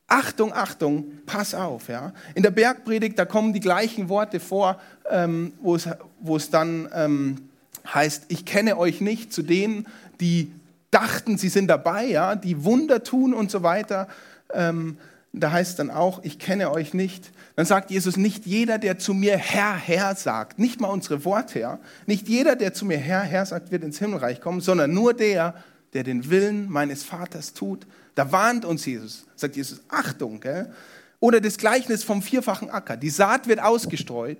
Achtung, 0.08 0.52
Achtung, 0.52 1.14
pass 1.26 1.54
auf. 1.54 1.88
Ja? 1.88 2.14
In 2.36 2.44
der 2.44 2.52
Bergpredigt, 2.52 3.18
da 3.18 3.24
kommen 3.24 3.54
die 3.54 3.62
gleichen 3.62 4.10
Worte 4.10 4.42
vor, 4.42 4.82
ähm, 5.10 5.54
wo, 5.62 5.76
es, 5.76 5.88
wo 6.20 6.36
es 6.36 6.50
dann 6.50 6.90
ähm, 6.94 7.50
heißt, 7.94 8.26
ich 8.28 8.44
kenne 8.44 8.78
euch 8.78 9.00
nicht 9.00 9.32
zu 9.32 9.44
denen, 9.44 9.88
die 10.20 10.52
dachten, 10.92 11.38
sie 11.38 11.50
sind 11.50 11.68
dabei, 11.68 12.06
ja? 12.06 12.36
die 12.36 12.66
Wunder 12.66 13.02
tun 13.02 13.34
und 13.34 13.50
so 13.50 13.64
weiter. 13.64 14.10
Ähm, 14.54 14.98
da 15.32 15.52
heißt 15.52 15.78
dann 15.78 15.92
auch, 15.92 16.24
ich 16.24 16.40
kenne 16.40 16.72
euch 16.72 16.94
nicht. 16.94 17.32
Dann 17.56 17.66
sagt 17.66 17.92
Jesus, 17.92 18.18
nicht 18.18 18.46
jeder, 18.46 18.80
der 18.80 18.98
zu 18.98 19.14
mir 19.14 19.38
Herr, 19.38 19.76
Herr 19.76 20.16
sagt, 20.16 20.58
nicht 20.58 20.82
mal 20.82 20.88
unsere 20.88 21.24
Worte, 21.24 21.60
ja? 21.60 21.80
nicht 22.08 22.28
jeder, 22.28 22.56
der 22.56 22.74
zu 22.74 22.86
mir 22.86 22.98
Herr, 22.98 23.22
Herr 23.22 23.46
sagt, 23.46 23.72
wird 23.72 23.84
ins 23.84 24.00
Himmelreich 24.00 24.42
kommen, 24.42 24.62
sondern 24.62 24.94
nur 24.94 25.14
der, 25.14 25.56
der 25.94 26.04
den 26.04 26.30
Willen 26.30 26.70
meines 26.70 27.04
Vaters 27.04 27.54
tut. 27.54 27.86
Da 28.16 28.32
warnt 28.32 28.66
uns 28.66 28.86
Jesus, 28.86 29.26
sagt 29.36 29.56
Jesus, 29.56 29.82
Achtung. 29.88 30.40
Gell? 30.40 30.74
Oder 31.20 31.42
das 31.42 31.58
Gleichnis 31.58 32.04
vom 32.04 32.22
vierfachen 32.22 32.70
Acker. 32.70 32.98
Die 32.98 33.10
Saat 33.10 33.48
wird 33.48 33.62
ausgestreut, 33.62 34.40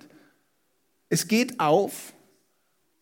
es 1.08 1.28
geht 1.28 1.60
auf 1.60 2.12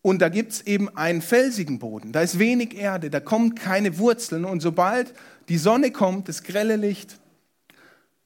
und 0.01 0.21
da 0.21 0.29
gibt 0.29 0.51
es 0.51 0.61
eben 0.61 0.95
einen 0.95 1.21
felsigen 1.21 1.79
Boden. 1.79 2.11
Da 2.11 2.21
ist 2.21 2.39
wenig 2.39 2.77
Erde, 2.77 3.09
da 3.09 3.19
kommen 3.19 3.55
keine 3.55 3.97
Wurzeln 3.97 4.45
und 4.45 4.61
sobald 4.61 5.13
die 5.47 5.57
Sonne 5.57 5.91
kommt, 5.91 6.27
das 6.27 6.43
grelle 6.43 6.75
Licht, 6.75 7.18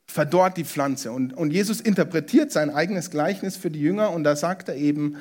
verdorrt 0.07 0.57
die 0.57 0.65
Pflanze. 0.65 1.11
Und, 1.11 1.33
und 1.33 1.51
Jesus 1.51 1.81
interpretiert 1.81 2.51
sein 2.51 2.69
eigenes 2.69 3.09
Gleichnis 3.09 3.57
für 3.57 3.71
die 3.71 3.81
Jünger 3.81 4.11
und 4.11 4.23
da 4.23 4.35
sagt 4.35 4.69
er 4.69 4.75
eben, 4.75 5.17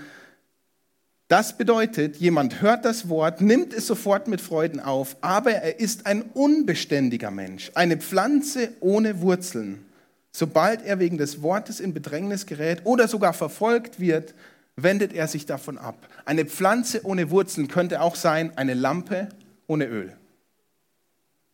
das 1.29 1.57
bedeutet, 1.57 2.17
jemand 2.17 2.61
hört 2.61 2.85
das 2.85 3.09
Wort, 3.09 3.41
nimmt 3.41 3.73
es 3.73 3.87
sofort 3.87 4.29
mit 4.29 4.43
Freuden 4.43 4.81
auf, 4.81 5.17
aber 5.23 5.53
er 5.53 5.81
ist 5.81 6.05
ein 6.05 6.23
unbeständiger 6.35 7.31
Mensch, 7.31 7.71
eine 7.75 7.97
Pflanze 7.97 8.69
ohne 8.81 9.23
Wurzeln. 9.23 9.87
Sobald 10.31 10.85
er 10.85 10.99
wegen 10.99 11.17
des 11.17 11.41
Wortes 11.41 11.81
in 11.81 11.95
Bedrängnis 11.95 12.45
gerät 12.45 12.83
oder 12.85 13.09
sogar 13.09 13.33
verfolgt 13.33 13.99
wird, 13.99 14.35
wendet 14.77 15.15
er 15.15 15.27
sich 15.27 15.47
davon 15.47 15.79
ab. 15.79 16.07
Eine 16.27 16.45
Pflanze 16.45 17.05
ohne 17.05 17.31
Wurzeln 17.31 17.69
könnte 17.69 18.03
auch 18.03 18.17
sein 18.17 18.57
eine 18.57 18.75
Lampe 18.75 19.29
ohne 19.67 19.87
Öl. 19.87 20.13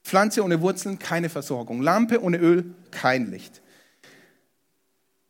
Pflanze 0.08 0.42
ohne 0.42 0.62
Wurzeln, 0.62 0.98
keine 0.98 1.28
Versorgung. 1.28 1.82
Lampe 1.82 2.22
ohne 2.22 2.38
Öl, 2.38 2.64
kein 2.90 3.30
Licht. 3.30 3.60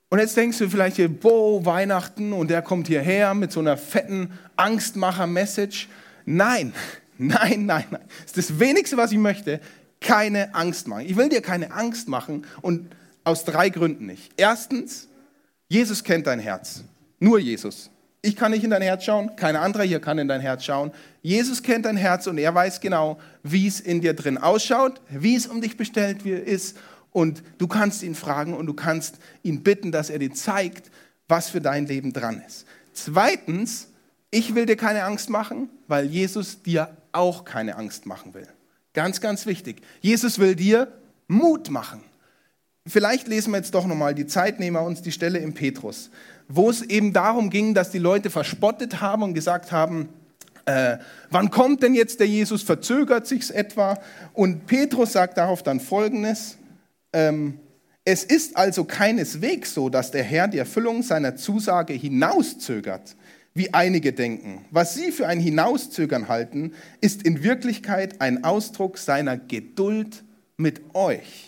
Und 0.09 0.21
jetzt 0.21 0.37
denkst 0.37 0.57
du 0.59 0.71
vielleicht 0.71 0.97
hier, 0.97 1.09
boah, 1.09 1.67
Weihnachten 1.67 2.33
und 2.33 2.49
der 2.49 2.63
kommt 2.63 2.87
hierher 2.87 3.35
mit 3.35 3.51
so 3.51 3.59
einer 3.59 3.77
fetten 3.77 4.31
Angstmacher-Message. 4.57 5.89
Nein, 6.25 6.73
nein, 7.19 7.67
nein, 7.67 7.85
nein. 7.91 8.05
Das 8.23 8.37
ist 8.37 8.51
das 8.51 8.61
Wenigste, 8.61 8.97
was 8.97 9.11
ich 9.11 9.19
möchte. 9.19 9.61
Keine 10.01 10.55
Angst 10.55 10.87
machen. 10.87 11.07
Ich 11.07 11.17
will 11.17 11.29
dir 11.29 11.43
keine 11.43 11.73
Angst 11.73 12.09
machen 12.09 12.47
und 12.63 12.89
aus 13.25 13.45
drei 13.45 13.71
Gründen 13.71 14.07
nicht. 14.07 14.33
Erstens, 14.37 15.09
Jesus 15.67 16.05
kennt 16.05 16.29
dein 16.29 16.39
Herz. 16.39 16.85
Nur 17.19 17.41
Jesus. 17.41 17.91
Ich 18.21 18.35
kann 18.35 18.51
nicht 18.51 18.65
in 18.65 18.71
dein 18.71 18.83
Herz 18.83 19.05
schauen, 19.05 19.37
kein 19.37 19.55
anderer 19.55 19.85
hier 19.85 20.01
kann 20.01 20.19
in 20.19 20.27
dein 20.27 20.41
Herz 20.41 20.65
schauen. 20.65 20.91
Jesus 21.23 21.63
kennt 21.63 21.85
dein 21.85 21.97
Herz 21.97 22.27
und 22.27 22.39
er 22.39 22.55
weiß 22.55 22.81
genau, 22.81 23.19
wie 23.43 23.67
es 23.67 23.79
in 23.81 24.01
dir 24.01 24.15
drin 24.15 24.39
ausschaut, 24.39 25.01
wie 25.09 25.37
es 25.37 25.47
um 25.47 25.61
dich 25.61 25.77
bestellt 25.77 26.27
ist 26.27 26.77
und 27.13 27.43
du 27.59 27.69
kannst 27.69 28.03
ihn 28.03 28.15
fragen 28.15 28.55
und 28.55 28.67
du 28.67 28.75
kannst 28.75 29.19
ihn 29.43 29.63
bitten, 29.63 29.93
dass 29.93 30.11
er 30.11 30.19
dir 30.19 30.33
zeigt, 30.33 30.91
was 31.29 31.49
für 31.51 31.61
dein 31.61 31.87
Leben 31.87 32.13
dran 32.13 32.43
ist. 32.47 32.67
Zweitens, 32.93 33.89
ich 34.31 34.55
will 34.55 34.67
dir 34.67 34.77
keine 34.77 35.05
Angst 35.05 35.31
machen, 35.31 35.69
weil 35.87 36.07
Jesus 36.07 36.63
dir 36.63 36.97
auch 37.13 37.45
keine 37.45 37.77
Angst 37.77 38.07
machen 38.07 38.35
will. 38.35 38.49
Ganz, 38.95 39.21
ganz 39.21 39.47
wichtig. 39.47 39.81
Jesus 40.01 40.39
will 40.39 40.55
dir 40.55 40.93
Mut 41.29 41.71
machen. 41.71 42.03
Vielleicht 42.87 43.29
lesen 43.29 43.53
wir 43.53 43.59
jetzt 43.59 43.75
doch 43.75 43.87
nochmal 43.87 44.15
die 44.15 44.27
Zeit, 44.27 44.61
nehmen 44.61 44.77
wir 44.77 44.83
uns 44.83 45.03
die 45.03 45.13
Stelle 45.13 45.39
im 45.39 45.55
Petrus, 45.55 46.11
wo 46.49 46.71
es 46.71 46.83
eben 46.83 47.13
darum 47.13 47.51
ging, 47.51 47.75
dass 47.75 47.91
die 47.91 47.99
Leute 47.99 48.31
verspottet 48.31 49.01
haben 49.01 49.23
und 49.23 49.35
gesagt 49.35 49.71
haben, 49.71 50.09
äh, 50.65 50.99
wann 51.31 51.51
kommt 51.51 51.83
denn 51.83 51.95
jetzt 51.95 52.21
der 52.21 52.27
Jesus? 52.27 52.63
Verzögert 52.63 53.27
sich's 53.27 53.51
etwa? 53.51 53.99
Und 54.35 54.67
Petrus 54.67 55.13
sagt 55.13 55.39
darauf 55.39 55.63
dann 55.63 55.81
Folgendes: 55.81 56.59
ähm, 57.13 57.59
es 58.05 58.25
ist 58.25 58.57
also 58.57 58.85
keineswegs 58.85 59.75
so, 59.75 59.89
dass 59.89 60.11
der 60.11 60.25
Herr 60.25 60.49
die 60.49 60.59
Erfüllung 60.59 61.03
seiner 61.03 61.37
Zusage 61.37 61.93
hinauszögert, 61.93 63.17
wie 63.55 63.73
einige 63.75 64.13
denken. 64.13 64.65
Was 64.71 64.95
sie 64.95 65.13
für 65.13 65.27
ein 65.27 65.41
Hinauszögern 65.41 66.29
halten, 66.29 66.73
ist 67.01 67.23
in 67.23 67.43
Wirklichkeit 67.43 68.21
ein 68.21 68.45
Ausdruck 68.45 68.99
seiner 68.99 69.37
Geduld 69.37 70.25
mit 70.57 70.95
euch. 70.95 71.48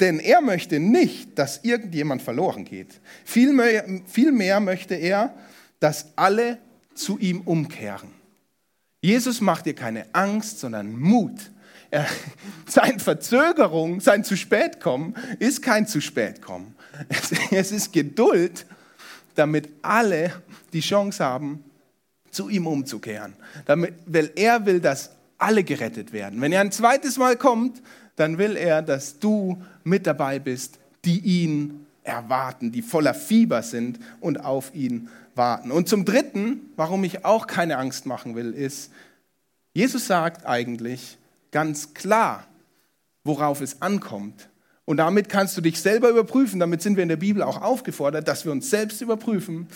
Denn 0.00 0.18
er 0.18 0.40
möchte 0.40 0.80
nicht, 0.80 1.38
dass 1.38 1.62
irgendjemand 1.62 2.22
verloren 2.22 2.64
geht. 2.64 3.00
Vielmehr, 3.24 3.84
vielmehr 4.06 4.60
möchte 4.60 4.94
er, 4.94 5.34
dass 5.78 6.06
alle 6.16 6.58
zu 6.94 7.18
ihm 7.18 7.42
umkehren. 7.42 8.10
Jesus 9.02 9.40
macht 9.40 9.66
dir 9.66 9.74
keine 9.74 10.06
Angst, 10.14 10.60
sondern 10.60 10.98
Mut 10.98 11.50
er, 11.90 12.06
sein 12.66 13.00
Verzögerung, 13.00 14.00
sein 14.00 14.24
zu 14.24 14.36
spät 14.36 14.80
kommen, 14.80 15.14
ist 15.38 15.62
kein 15.62 15.86
zu 15.86 16.00
spät 16.00 16.40
kommen. 16.40 16.74
Es, 17.08 17.32
es 17.50 17.72
ist 17.72 17.92
Geduld, 17.92 18.66
damit 19.34 19.68
alle 19.82 20.32
die 20.72 20.80
Chance 20.80 21.24
haben, 21.24 21.64
zu 22.30 22.48
ihm 22.48 22.66
umzukehren. 22.66 23.34
Damit, 23.66 23.94
weil 24.06 24.30
er 24.36 24.64
will, 24.66 24.80
dass 24.80 25.10
alle 25.38 25.64
gerettet 25.64 26.12
werden. 26.12 26.40
Wenn 26.40 26.52
er 26.52 26.60
ein 26.60 26.70
zweites 26.70 27.16
Mal 27.16 27.36
kommt, 27.36 27.82
dann 28.20 28.38
will 28.38 28.56
er, 28.56 28.82
dass 28.82 29.18
du 29.18 29.62
mit 29.82 30.06
dabei 30.06 30.38
bist, 30.38 30.78
die 31.04 31.18
ihn 31.20 31.86
erwarten, 32.02 32.72
die 32.72 32.82
voller 32.82 33.14
Fieber 33.14 33.62
sind 33.62 33.98
und 34.20 34.44
auf 34.44 34.74
ihn 34.74 35.08
warten. 35.34 35.70
Und 35.70 35.88
zum 35.88 36.04
Dritten, 36.04 36.70
warum 36.76 37.02
ich 37.04 37.24
auch 37.24 37.46
keine 37.46 37.78
Angst 37.78 38.06
machen 38.06 38.34
will, 38.34 38.52
ist, 38.52 38.92
Jesus 39.72 40.06
sagt 40.06 40.46
eigentlich, 40.46 41.18
ganz 41.50 41.94
klar, 41.94 42.46
worauf 43.24 43.60
es 43.60 43.80
ankommt. 43.82 44.48
Und 44.84 44.96
damit 44.96 45.28
kannst 45.28 45.56
du 45.56 45.60
dich 45.60 45.80
selber 45.80 46.10
überprüfen. 46.10 46.58
Damit 46.58 46.82
sind 46.82 46.96
wir 46.96 47.02
in 47.02 47.08
der 47.08 47.16
Bibel 47.16 47.42
auch 47.42 47.62
aufgefordert, 47.62 48.26
dass 48.26 48.44
wir 48.44 48.52
uns 48.52 48.70
selbst 48.70 49.00
überprüfen. 49.00 49.68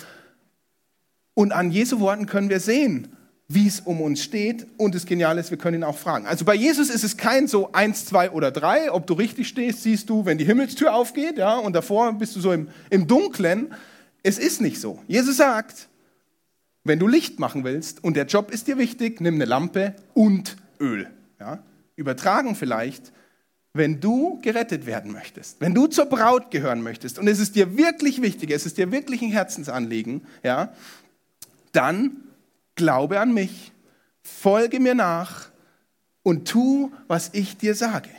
Und 1.35 1.53
an 1.53 1.71
Jesu 1.71 2.01
Worten 2.01 2.27
können 2.27 2.49
wir 2.49 2.61
sehen, 2.61 3.17
wie 3.49 3.67
es 3.67 3.81
um 3.81 4.01
uns 4.01 4.23
steht. 4.23 4.67
Und 4.77 4.95
das 4.95 5.07
Geniale 5.07 5.41
ist, 5.41 5.51
wir 5.51 5.59
können 5.59 5.83
ihn 5.83 5.85
auch 5.85 5.99
fragen. 5.99 6.27
Also 6.27 6.45
bei 6.45 6.55
Jesus 6.55 6.91
ist 6.91 7.05
es 7.05 7.17
kein 7.17 7.47
so 7.47 7.73
eins, 7.73 8.07
zwei 8.07 8.31
oder 8.31 8.51
drei. 8.51 8.91
Ob 8.91 9.07
du 9.07 9.15
richtig 9.15 9.49
stehst, 9.49 9.83
siehst 9.83 10.09
du, 10.09 10.25
wenn 10.25 10.39
die 10.39 10.45
Himmelstür 10.45 10.95
aufgeht, 10.95 11.39
ja, 11.39 11.57
und 11.57 11.75
davor 11.75 12.13
bist 12.15 12.35
du 12.37 12.41
so 12.41 12.53
im, 12.53 12.69
im 12.91 13.07
Dunklen. 13.07 13.75
Es 14.23 14.39
ist 14.39 14.61
nicht 14.61 14.81
so. 14.81 15.03
Jesus 15.07 15.37
sagt, 15.37 15.89
wenn 16.85 16.99
du 16.99 17.09
Licht 17.09 17.39
machen 17.39 17.65
willst 17.65 18.03
und 18.03 18.17
der 18.17 18.27
Job 18.27 18.51
ist 18.51 18.67
dir 18.67 18.79
wichtig, 18.79 19.21
nimm 19.21 19.35
eine 19.35 19.45
Lampe 19.45 19.95
und 20.15 20.57
Öl. 20.81 21.09
Ja? 21.41 21.63
Übertragen 21.97 22.55
vielleicht, 22.55 23.13
wenn 23.73 24.01
du 24.01 24.41
gerettet 24.41 24.87
werden 24.87 25.11
möchtest, 25.11 25.61
wenn 25.61 25.75
du 25.75 25.87
zur 25.87 26.07
Braut 26.07 26.51
gehören 26.51 26.83
möchtest 26.83 27.19
und 27.19 27.27
es 27.27 27.41
ist 27.41 27.57
dir 27.57 27.77
wirklich 27.77 28.23
wichtig, 28.23 28.51
es 28.51 28.67
ist 28.67 28.79
dir 28.79 28.93
wirklich 28.93 29.21
ein 29.21 29.33
Herzensanliegen, 29.33 30.23
ja, 30.45 30.73
dann 31.73 32.19
glaube 32.75 33.21
an 33.21 33.33
mich, 33.33 33.73
folge 34.23 34.81
mir 34.81 34.95
nach 34.95 35.49
und 36.23 36.49
tu, 36.49 36.93
was 37.07 37.31
ich 37.33 37.57
dir 37.57 37.75
sage. 37.75 38.11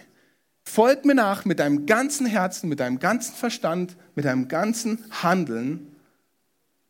Folg 0.64 1.06
mir 1.06 1.16
nach 1.16 1.46
mit 1.46 1.60
deinem 1.60 1.86
ganzen 1.86 2.26
Herzen, 2.26 2.70
mit 2.70 2.80
deinem 2.80 3.00
ganzen 3.00 3.36
Verstand, 3.36 3.96
mit 4.16 4.26
deinem 4.26 4.48
ganzen 4.48 5.04
Handeln 5.24 5.96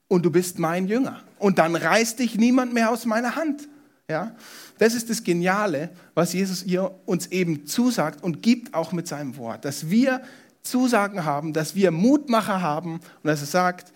und 0.08 0.23
du 0.23 0.32
bist 0.32 0.60
mein 0.60 0.88
Jünger. 0.88 1.21
Und 1.39 1.58
dann 1.58 1.75
reißt 1.75 2.19
dich 2.19 2.36
niemand 2.36 2.73
mehr 2.73 2.89
aus 2.89 3.06
meiner 3.06 3.36
Hand. 3.36 3.67
Ja? 4.10 4.36
Das 4.78 4.93
ist 4.93 5.10
das 5.10 5.23
Geniale, 5.23 5.89
was 6.13 6.34
Jesus 6.34 6.63
ihr 6.63 6.91
uns 7.06 7.28
eben 7.28 7.65
zusagt 7.65 8.23
und 8.23 8.41
gibt 8.41 8.73
auch 8.73 8.91
mit 8.91 9.08
seinem 9.08 9.38
Wort, 9.38 9.65
dass 9.65 9.89
wir 9.89 10.21
Zusagen 10.62 11.25
haben, 11.25 11.54
dass 11.54 11.75
wir 11.75 11.91
Mutmacher 11.91 12.62
haben 12.62 12.95
und 12.95 13.23
dass 13.23 13.41
er 13.41 13.47
sagt, 13.47 13.93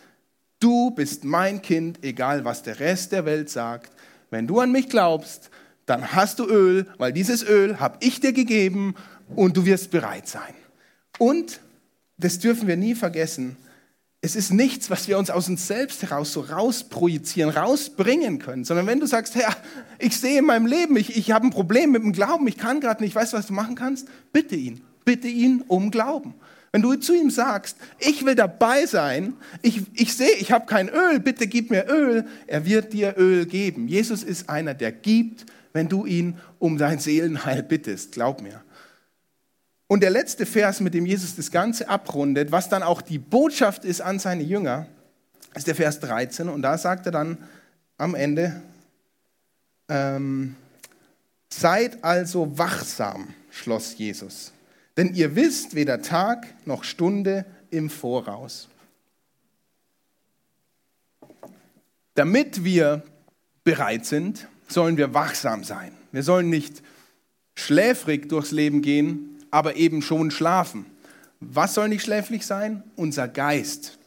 du 0.60 0.92
bist 0.92 1.24
mein 1.24 1.62
Kind, 1.62 2.04
egal 2.04 2.46
was 2.46 2.64
der 2.64 2.80
Rest 2.80 3.12
der 3.12 3.26
Welt 3.26 3.50
sagt. 3.50 3.92
Wenn 4.30 4.48
du 4.48 4.60
an 4.60 4.72
mich 4.72 4.90
glaubst, 4.90 5.50
dann 5.86 6.14
hast 6.14 6.40
du 6.40 6.46
Öl, 6.46 6.86
weil 6.98 7.14
dieses 7.14 7.44
Öl 7.44 7.80
habe 7.80 7.98
ich 8.02 8.20
dir 8.20 8.34
gegeben 8.34 8.96
und 9.36 9.58
du 9.58 9.66
wirst 9.66 9.92
bereit 9.92 10.28
sein. 10.28 10.54
Und, 11.18 11.62
das 12.18 12.40
dürfen 12.40 12.68
wir 12.68 12.78
nie 12.78 12.96
vergessen, 12.96 13.58
es 14.22 14.36
ist 14.36 14.52
nichts, 14.52 14.90
was 14.90 15.08
wir 15.08 15.18
uns 15.18 15.30
aus 15.30 15.48
uns 15.48 15.66
selbst 15.66 16.04
heraus 16.04 16.34
so 16.34 16.42
rausprojizieren, 16.42 17.50
rausbringen 17.50 18.40
können, 18.40 18.66
sondern 18.66 18.86
wenn 18.86 19.00
du 19.00 19.06
sagst, 19.06 19.36
Herr, 19.36 19.56
ich 19.98 20.20
sehe 20.20 20.40
in 20.40 20.46
meinem 20.46 20.66
Leben, 20.66 20.98
ich, 20.98 21.16
ich 21.16 21.32
habe 21.32 21.48
ein 21.48 21.52
Problem 21.52 21.92
mit 21.92 22.04
dem 22.04 22.12
Glauben, 22.12 22.46
ich 22.48 22.58
kann 22.58 22.82
gerade 22.82 23.02
nicht, 23.02 23.16
weißt 23.16 23.32
du, 23.32 23.38
was 23.38 23.48
du 23.48 23.54
machen 23.54 23.76
kannst? 23.76 24.10
Bitte 24.34 24.56
ihn, 24.56 24.82
bitte 25.06 25.30
ihn 25.30 25.64
um 25.68 25.90
Glauben. 25.90 26.34
Wenn 26.72 26.82
du 26.82 26.96
zu 26.96 27.16
ihm 27.16 27.32
sagst, 27.32 27.78
ich 27.98 28.26
will 28.26 28.36
dabei 28.36 28.86
sein, 28.86 29.34
ich, 29.62 29.82
ich 29.94 30.16
sehe, 30.16 30.36
ich 30.40 30.52
habe 30.52 30.68
kein 30.68 30.90
Öl, 30.90 31.20
bitte 31.20 31.48
gib 31.48 31.72
mir 31.72 31.90
Öl, 31.90 32.26
er 32.46 32.66
wird 32.66 32.94
dir 32.94 33.16
Öl 33.18 33.46
geben. 33.46 33.88
Jesus 33.88 34.24
ist 34.24 34.50
einer, 34.50 34.76
der 34.76 34.92
gibt, 34.92 35.46
wenn 35.74 35.88
du 35.90 36.06
ihn 36.06 36.38
um 36.60 36.78
dein 36.78 37.00
Seelenheil 37.00 37.64
bittest, 37.64 38.12
glaub 38.12 38.42
mir. 38.42 38.62
Und 39.88 40.04
der 40.04 40.12
letzte 40.12 40.46
Vers, 40.46 40.82
mit 40.82 40.94
dem 40.94 41.08
Jesus 41.08 41.36
das 41.36 41.50
Ganze 41.50 41.90
abrundet, 41.90 42.52
was 42.52 42.70
dann 42.70 42.84
auch 42.84 43.02
die 43.02 43.18
Botschaft 43.18 43.86
ist 43.86 44.02
an 44.02 44.20
seine 44.20 44.44
Jünger, 44.44 44.86
ist 45.56 45.66
der 45.66 45.74
Vers 45.74 46.00
13. 46.00 46.48
Und 46.48 46.62
da 46.62 46.78
sagt 46.78 47.08
er 47.08 47.12
dann 47.12 47.40
am 47.98 48.14
Ende, 48.14 48.62
ähm, 49.88 50.56
seid 51.50 52.04
also 52.04 52.56
wachsam, 52.58 53.34
schloss 53.50 53.98
Jesus, 53.98 54.54
denn 55.00 55.16
ihr 55.16 55.34
wisst 55.38 55.76
weder 55.76 56.02
Tag 56.02 56.46
noch 56.66 56.84
Stunde 56.84 57.46
im 57.72 57.90
Voraus. 57.90 58.68
Damit 62.16 62.66
wir 62.66 63.04
bereit 63.64 64.06
sind, 64.06 64.50
sollen 64.68 64.98
wir 64.98 65.14
wachsam 65.14 65.64
sein. 65.64 65.94
Wir 66.12 66.22
sollen 66.22 66.50
nicht 66.50 66.84
schläfrig 67.56 68.28
durchs 68.28 68.52
Leben 68.52 68.82
gehen, 68.82 69.40
aber 69.52 69.78
eben 69.78 70.02
schon 70.02 70.32
schlafen. 70.32 70.86
Was 71.40 71.76
soll 71.76 71.88
nicht 71.88 72.04
schläfrig 72.04 72.46
sein? 72.46 72.84
Unser 72.98 73.30
Geist. 73.30 73.99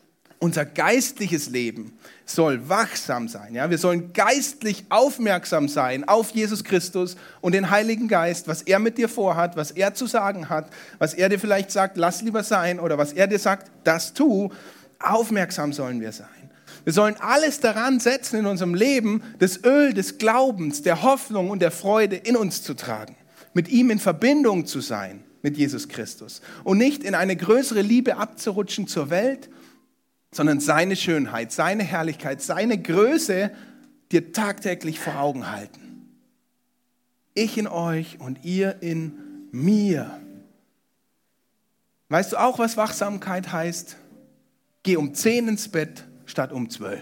Unser 0.43 0.65
geistliches 0.65 1.51
Leben 1.51 1.97
soll 2.27 2.69
wachsam 2.69 3.29
sein. 3.29 3.55
Ja? 3.55 3.71
Wir 3.71 3.79
sollen 3.79 4.13
geistlich 4.13 4.85
aufmerksam 4.89 5.69
sein 5.69 6.09
auf 6.09 6.31
Jesus 6.31 6.65
Christus 6.65 7.17
und 7.41 7.53
den 7.55 7.71
Heiligen 7.71 8.09
Geist, 8.09 8.49
was 8.49 8.63
er 8.63 8.81
mit 8.81 8.99
dir 8.99 9.09
vorhat, 9.09 9.55
was 9.55 9.71
er 9.71 9.95
zu 9.95 10.09
sagen 10.09 10.49
hat, 10.49 10.69
was 10.99 11.15
er 11.15 11.29
dir 11.29 11.39
vielleicht 11.39 11.71
sagt, 11.71 11.97
lass 11.97 12.23
lieber 12.23 12.43
sein, 12.43 12.81
oder 12.81 12.99
was 12.99 13.13
er 13.13 13.29
dir 13.29 13.39
sagt, 13.39 13.71
das 13.85 14.15
tu. 14.15 14.51
Aufmerksam 14.99 15.73
sollen 15.73 16.01
wir 16.01 16.11
sein. 16.11 16.27
Wir 16.83 16.93
sollen 16.93 17.15
alles 17.21 17.61
daran 17.61 18.01
setzen 18.01 18.41
in 18.41 18.47
unserem 18.47 18.75
Leben, 18.75 19.23
das 19.39 19.63
Öl 19.63 19.95
des 19.95 20.19
Glaubens, 20.19 20.83
der 20.83 21.05
Hoffnung 21.05 21.51
und 21.51 21.63
der 21.63 21.71
Freude 21.71 22.17
in 22.17 22.35
uns 22.35 22.65
zu 22.65 22.75
tragen, 22.75 23.15
mit 23.55 23.69
ihm 23.69 23.93
in 23.93 24.01
Verbindung 24.01 24.67
zu 24.67 24.81
sein, 24.81 25.23
mit 25.41 25.57
Jesus 25.57 25.89
Christus 25.89 26.43
und 26.65 26.79
nicht 26.79 27.05
in 27.05 27.15
eine 27.15 27.37
größere 27.37 27.83
Liebe 27.83 28.17
abzurutschen 28.17 28.89
zur 28.89 29.09
Welt, 29.09 29.49
sondern 30.33 30.61
seine 30.61 30.97
Schönheit, 30.97 31.53
seine 31.53 31.85
Herrlichkeit, 31.85 32.43
seine 32.43 32.81
Größe 32.81 33.53
dir 34.11 34.33
tagtäglich 34.33 34.99
vor 34.99 35.21
Augen 35.21 35.51
halten. 35.51 36.09
Ich 37.35 37.57
in 37.57 37.67
euch 37.67 38.19
und 38.19 38.45
ihr 38.45 38.83
in 38.83 39.49
mir. 39.53 40.19
Weißt 42.09 42.33
du 42.33 42.37
auch, 42.39 42.59
was 42.59 42.77
Wachsamkeit 42.77 43.53
heißt? 43.53 43.97
Geh 44.83 44.97
um 44.97 45.15
10 45.15 45.49
ins 45.49 45.69
Bett 45.69 46.05
statt 46.27 46.53
um 46.53 46.69
12. 46.69 47.01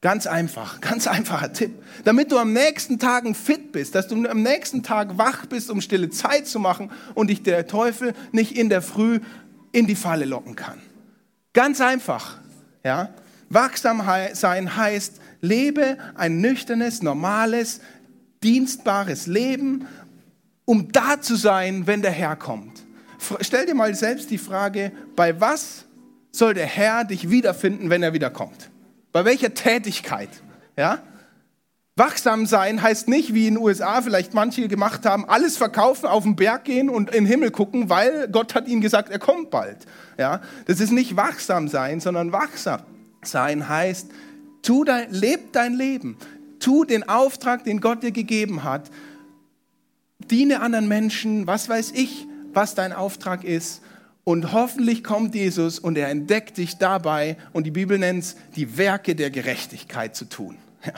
Ganz 0.00 0.26
einfach, 0.26 0.80
ganz 0.80 1.06
einfacher 1.06 1.52
Tipp. 1.52 1.70
Damit 2.04 2.32
du 2.32 2.38
am 2.38 2.52
nächsten 2.52 2.98
Tag 2.98 3.24
fit 3.36 3.70
bist, 3.70 3.94
dass 3.94 4.08
du 4.08 4.26
am 4.28 4.42
nächsten 4.42 4.82
Tag 4.82 5.18
wach 5.18 5.46
bist, 5.46 5.70
um 5.70 5.80
stille 5.80 6.10
Zeit 6.10 6.48
zu 6.48 6.58
machen 6.58 6.90
und 7.14 7.30
dich 7.30 7.44
der 7.44 7.68
Teufel 7.68 8.14
nicht 8.32 8.56
in 8.56 8.68
der 8.68 8.82
Früh 8.82 9.20
in 9.70 9.86
die 9.86 9.94
Falle 9.94 10.24
locken 10.24 10.56
kann. 10.56 10.80
Ganz 11.52 11.80
einfach. 11.80 12.38
Ja? 12.84 13.10
Wachsam 13.48 14.02
sein 14.32 14.76
heißt, 14.76 15.20
lebe 15.40 15.98
ein 16.14 16.40
nüchternes, 16.40 17.02
normales, 17.02 17.80
dienstbares 18.42 19.26
Leben, 19.26 19.86
um 20.64 20.90
da 20.92 21.20
zu 21.20 21.36
sein, 21.36 21.86
wenn 21.86 22.02
der 22.02 22.12
Herr 22.12 22.36
kommt. 22.36 22.82
Stell 23.40 23.66
dir 23.66 23.74
mal 23.74 23.94
selbst 23.94 24.30
die 24.30 24.38
Frage, 24.38 24.92
bei 25.14 25.40
was 25.40 25.84
soll 26.30 26.54
der 26.54 26.66
Herr 26.66 27.04
dich 27.04 27.30
wiederfinden, 27.30 27.90
wenn 27.90 28.02
er 28.02 28.14
wiederkommt? 28.14 28.70
Bei 29.12 29.24
welcher 29.24 29.52
Tätigkeit? 29.52 30.30
Ja? 30.76 31.02
Wachsam 31.94 32.46
sein 32.46 32.80
heißt 32.80 33.08
nicht, 33.08 33.34
wie 33.34 33.46
in 33.46 33.54
den 33.54 33.62
USA 33.62 34.00
vielleicht 34.00 34.32
manche 34.32 34.66
gemacht 34.66 35.04
haben, 35.04 35.28
alles 35.28 35.58
verkaufen, 35.58 36.06
auf 36.06 36.22
den 36.22 36.36
Berg 36.36 36.64
gehen 36.64 36.88
und 36.88 37.10
in 37.10 37.24
den 37.24 37.26
Himmel 37.26 37.50
gucken, 37.50 37.90
weil 37.90 38.28
Gott 38.28 38.54
hat 38.54 38.66
ihnen 38.66 38.80
gesagt, 38.80 39.10
er 39.10 39.18
kommt 39.18 39.50
bald. 39.50 39.78
Ja? 40.16 40.40
Das 40.64 40.80
ist 40.80 40.90
nicht 40.90 41.16
wachsam 41.16 41.68
sein, 41.68 42.00
sondern 42.00 42.32
wachsam 42.32 42.80
sein 43.22 43.68
heißt, 43.68 44.10
tu 44.62 44.84
dein, 44.84 45.12
leb 45.12 45.52
dein 45.52 45.74
Leben, 45.74 46.16
tu 46.60 46.84
den 46.84 47.06
Auftrag, 47.08 47.64
den 47.64 47.80
Gott 47.80 48.02
dir 48.02 48.12
gegeben 48.12 48.64
hat, 48.64 48.90
diene 50.18 50.60
anderen 50.60 50.88
Menschen, 50.88 51.46
was 51.46 51.68
weiß 51.68 51.92
ich, 51.94 52.26
was 52.54 52.74
dein 52.74 52.94
Auftrag 52.94 53.44
ist 53.44 53.82
und 54.24 54.52
hoffentlich 54.52 55.04
kommt 55.04 55.34
Jesus 55.34 55.78
und 55.78 55.98
er 55.98 56.08
entdeckt 56.08 56.56
dich 56.56 56.78
dabei, 56.78 57.36
und 57.52 57.64
die 57.64 57.70
Bibel 57.70 57.98
nennt 57.98 58.22
es, 58.22 58.36
die 58.56 58.78
Werke 58.78 59.14
der 59.14 59.30
Gerechtigkeit 59.30 60.14
zu 60.16 60.26
tun. 60.26 60.56
Ja. 60.84 60.92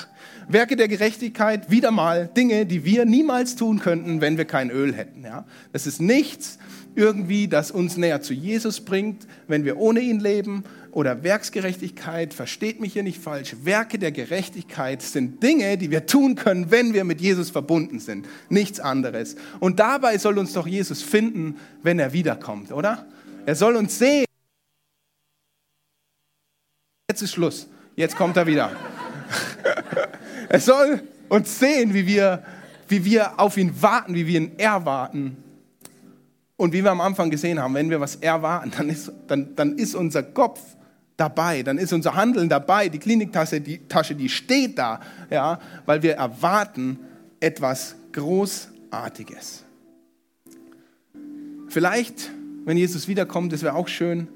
Werke 0.48 0.76
der 0.76 0.88
Gerechtigkeit, 0.88 1.70
wieder 1.70 1.90
mal 1.90 2.28
Dinge, 2.28 2.66
die 2.66 2.84
wir 2.84 3.04
niemals 3.04 3.56
tun 3.56 3.80
könnten, 3.80 4.20
wenn 4.20 4.36
wir 4.38 4.44
kein 4.44 4.70
Öl 4.70 4.94
hätten. 4.94 5.24
Ja. 5.24 5.46
Das 5.72 5.86
ist 5.86 6.00
nichts 6.00 6.58
irgendwie, 6.94 7.48
das 7.48 7.70
uns 7.70 7.96
näher 7.96 8.20
zu 8.20 8.34
Jesus 8.34 8.80
bringt, 8.80 9.26
wenn 9.48 9.64
wir 9.64 9.78
ohne 9.78 10.00
ihn 10.00 10.20
leben. 10.20 10.64
Oder 10.92 11.24
Werksgerechtigkeit, 11.24 12.32
versteht 12.32 12.80
mich 12.80 12.92
hier 12.92 13.02
nicht 13.02 13.20
falsch. 13.20 13.56
Werke 13.64 13.98
der 13.98 14.12
Gerechtigkeit 14.12 15.02
sind 15.02 15.42
Dinge, 15.42 15.76
die 15.76 15.90
wir 15.90 16.06
tun 16.06 16.36
können, 16.36 16.70
wenn 16.70 16.94
wir 16.94 17.02
mit 17.02 17.20
Jesus 17.20 17.50
verbunden 17.50 17.98
sind. 17.98 18.28
Nichts 18.48 18.78
anderes. 18.78 19.34
Und 19.58 19.80
dabei 19.80 20.18
soll 20.18 20.38
uns 20.38 20.52
doch 20.52 20.68
Jesus 20.68 21.02
finden, 21.02 21.56
wenn 21.82 21.98
er 21.98 22.12
wiederkommt, 22.12 22.70
oder? 22.70 23.06
Er 23.44 23.56
soll 23.56 23.74
uns 23.74 23.98
sehen. 23.98 24.24
Jetzt 27.10 27.22
ist 27.22 27.32
Schluss. 27.32 27.68
Jetzt 27.96 28.16
kommt 28.16 28.36
er 28.36 28.46
wieder. 28.46 28.70
er 30.48 30.60
soll 30.60 31.02
uns 31.28 31.58
sehen, 31.58 31.94
wie 31.94 32.06
wir, 32.06 32.42
wie 32.88 33.04
wir 33.04 33.38
auf 33.38 33.56
ihn 33.56 33.80
warten, 33.80 34.14
wie 34.14 34.26
wir 34.26 34.40
ihn 34.40 34.58
erwarten. 34.58 35.36
Und 36.56 36.72
wie 36.72 36.84
wir 36.84 36.90
am 36.90 37.00
Anfang 37.00 37.30
gesehen 37.30 37.58
haben, 37.58 37.74
wenn 37.74 37.90
wir 37.90 38.00
was 38.00 38.16
erwarten, 38.16 38.72
dann 38.76 38.88
ist, 38.88 39.10
dann, 39.26 39.56
dann 39.56 39.76
ist 39.76 39.94
unser 39.94 40.22
Kopf 40.22 40.60
dabei, 41.16 41.62
dann 41.62 41.78
ist 41.78 41.92
unser 41.92 42.14
Handeln 42.14 42.48
dabei, 42.48 42.88
die 42.88 42.98
Kliniktasche, 42.98 43.60
die 43.60 43.78
Tasche, 43.88 44.14
die 44.14 44.28
steht 44.28 44.78
da, 44.78 45.00
ja, 45.30 45.58
weil 45.84 46.02
wir 46.02 46.14
erwarten 46.14 46.98
etwas 47.40 47.96
Großartiges. 48.12 49.64
Vielleicht 51.68 52.30
wenn 52.64 52.76
Jesus 52.76 53.08
wiederkommt, 53.08 53.52
das 53.52 53.62
wäre 53.62 53.74
auch 53.74 53.88
schön, 53.88 54.28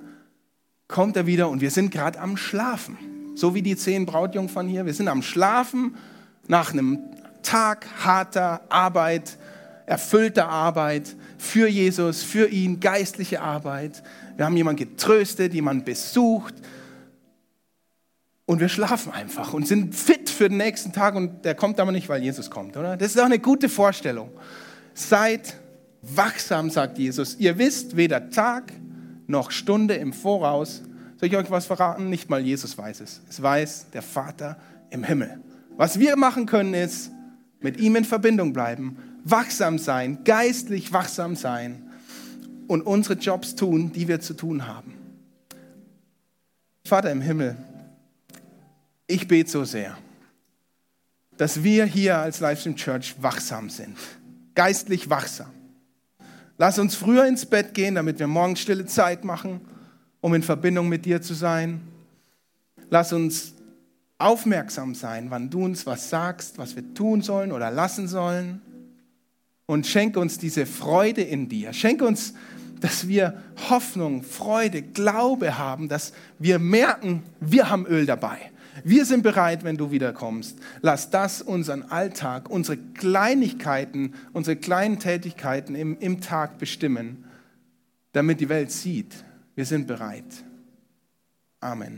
kommt 0.86 1.16
er 1.16 1.26
wieder 1.26 1.48
und 1.48 1.60
wir 1.60 1.70
sind 1.70 1.90
gerade 1.90 2.20
am 2.20 2.36
Schlafen. 2.36 2.96
So 3.38 3.54
wie 3.54 3.62
die 3.62 3.76
zehn 3.76 4.04
Brautjungfern 4.04 4.66
hier. 4.66 4.84
Wir 4.84 4.94
sind 4.94 5.06
am 5.06 5.22
Schlafen 5.22 5.94
nach 6.48 6.72
einem 6.72 6.98
Tag 7.42 7.86
harter 8.04 8.62
Arbeit, 8.68 9.38
erfüllter 9.86 10.48
Arbeit 10.48 11.14
für 11.38 11.68
Jesus, 11.68 12.24
für 12.24 12.48
ihn, 12.48 12.80
geistliche 12.80 13.40
Arbeit. 13.40 14.02
Wir 14.36 14.44
haben 14.44 14.56
jemanden 14.56 14.90
getröstet, 14.90 15.54
jemanden 15.54 15.84
besucht. 15.84 16.54
Und 18.44 18.58
wir 18.58 18.68
schlafen 18.68 19.12
einfach 19.12 19.54
und 19.54 19.68
sind 19.68 19.94
fit 19.94 20.28
für 20.30 20.48
den 20.48 20.58
nächsten 20.58 20.92
Tag 20.92 21.14
und 21.14 21.44
der 21.44 21.54
kommt 21.54 21.78
aber 21.78 21.92
nicht, 21.92 22.08
weil 22.08 22.22
Jesus 22.22 22.50
kommt, 22.50 22.76
oder? 22.76 22.96
Das 22.96 23.14
ist 23.14 23.20
auch 23.20 23.26
eine 23.26 23.38
gute 23.38 23.68
Vorstellung. 23.68 24.30
Seid 24.94 25.54
wachsam, 26.02 26.70
sagt 26.70 26.98
Jesus. 26.98 27.36
Ihr 27.38 27.56
wisst 27.56 27.96
weder 27.96 28.30
Tag 28.30 28.72
noch 29.28 29.52
Stunde 29.52 29.94
im 29.94 30.12
Voraus. 30.12 30.82
Soll 31.18 31.28
ich 31.28 31.36
euch 31.36 31.50
was 31.50 31.66
verraten? 31.66 32.10
Nicht 32.10 32.30
mal 32.30 32.40
Jesus 32.40 32.78
weiß 32.78 33.00
es. 33.00 33.20
Es 33.28 33.42
weiß 33.42 33.86
der 33.92 34.02
Vater 34.02 34.56
im 34.90 35.02
Himmel. 35.02 35.40
Was 35.76 35.98
wir 35.98 36.16
machen 36.16 36.46
können, 36.46 36.74
ist 36.74 37.10
mit 37.60 37.78
ihm 37.78 37.96
in 37.96 38.04
Verbindung 38.04 38.52
bleiben, 38.52 38.96
wachsam 39.24 39.78
sein, 39.78 40.22
geistlich 40.24 40.92
wachsam 40.92 41.34
sein 41.34 41.90
und 42.68 42.82
unsere 42.82 43.14
Jobs 43.14 43.56
tun, 43.56 43.92
die 43.92 44.06
wir 44.06 44.20
zu 44.20 44.34
tun 44.34 44.66
haben. 44.66 44.94
Vater 46.84 47.10
im 47.10 47.20
Himmel, 47.20 47.56
ich 49.06 49.26
bete 49.26 49.50
so 49.50 49.64
sehr, 49.64 49.98
dass 51.36 51.62
wir 51.62 51.84
hier 51.84 52.18
als 52.18 52.40
Livestream 52.40 52.76
Church 52.76 53.16
wachsam 53.20 53.70
sind, 53.70 53.96
geistlich 54.54 55.10
wachsam. 55.10 55.50
Lass 56.58 56.78
uns 56.78 56.94
früher 56.94 57.26
ins 57.26 57.46
Bett 57.46 57.74
gehen, 57.74 57.96
damit 57.96 58.18
wir 58.18 58.26
morgens 58.26 58.60
stille 58.60 58.86
Zeit 58.86 59.24
machen, 59.24 59.60
um 60.20 60.34
in 60.34 60.42
Verbindung 60.42 60.88
mit 60.88 61.04
dir 61.04 61.22
zu 61.22 61.34
sein. 61.34 61.80
Lass 62.90 63.12
uns 63.12 63.54
aufmerksam 64.18 64.94
sein, 64.94 65.30
wann 65.30 65.50
du 65.50 65.64
uns 65.64 65.86
was 65.86 66.10
sagst, 66.10 66.58
was 66.58 66.74
wir 66.74 66.94
tun 66.94 67.22
sollen 67.22 67.52
oder 67.52 67.70
lassen 67.70 68.08
sollen. 68.08 68.60
Und 69.66 69.86
schenke 69.86 70.18
uns 70.18 70.38
diese 70.38 70.64
Freude 70.66 71.22
in 71.22 71.48
dir. 71.48 71.72
Schenke 71.72 72.06
uns, 72.06 72.34
dass 72.80 73.06
wir 73.06 73.42
Hoffnung, 73.68 74.22
Freude, 74.22 74.82
Glaube 74.82 75.58
haben, 75.58 75.88
dass 75.88 76.12
wir 76.38 76.58
merken, 76.58 77.22
wir 77.40 77.68
haben 77.68 77.86
Öl 77.86 78.06
dabei. 78.06 78.50
Wir 78.84 79.04
sind 79.04 79.22
bereit, 79.22 79.64
wenn 79.64 79.76
du 79.76 79.90
wiederkommst. 79.90 80.58
Lass 80.80 81.10
das 81.10 81.42
unseren 81.42 81.82
Alltag, 81.82 82.48
unsere 82.48 82.76
Kleinigkeiten, 82.76 84.14
unsere 84.32 84.56
kleinen 84.56 84.98
Tätigkeiten 84.98 85.74
im, 85.74 85.98
im 85.98 86.20
Tag 86.20 86.58
bestimmen, 86.58 87.24
damit 88.12 88.40
die 88.40 88.48
Welt 88.48 88.70
sieht, 88.70 89.24
wir 89.58 89.64
sind 89.64 89.88
bereit. 89.88 90.44
Amen. 91.58 91.96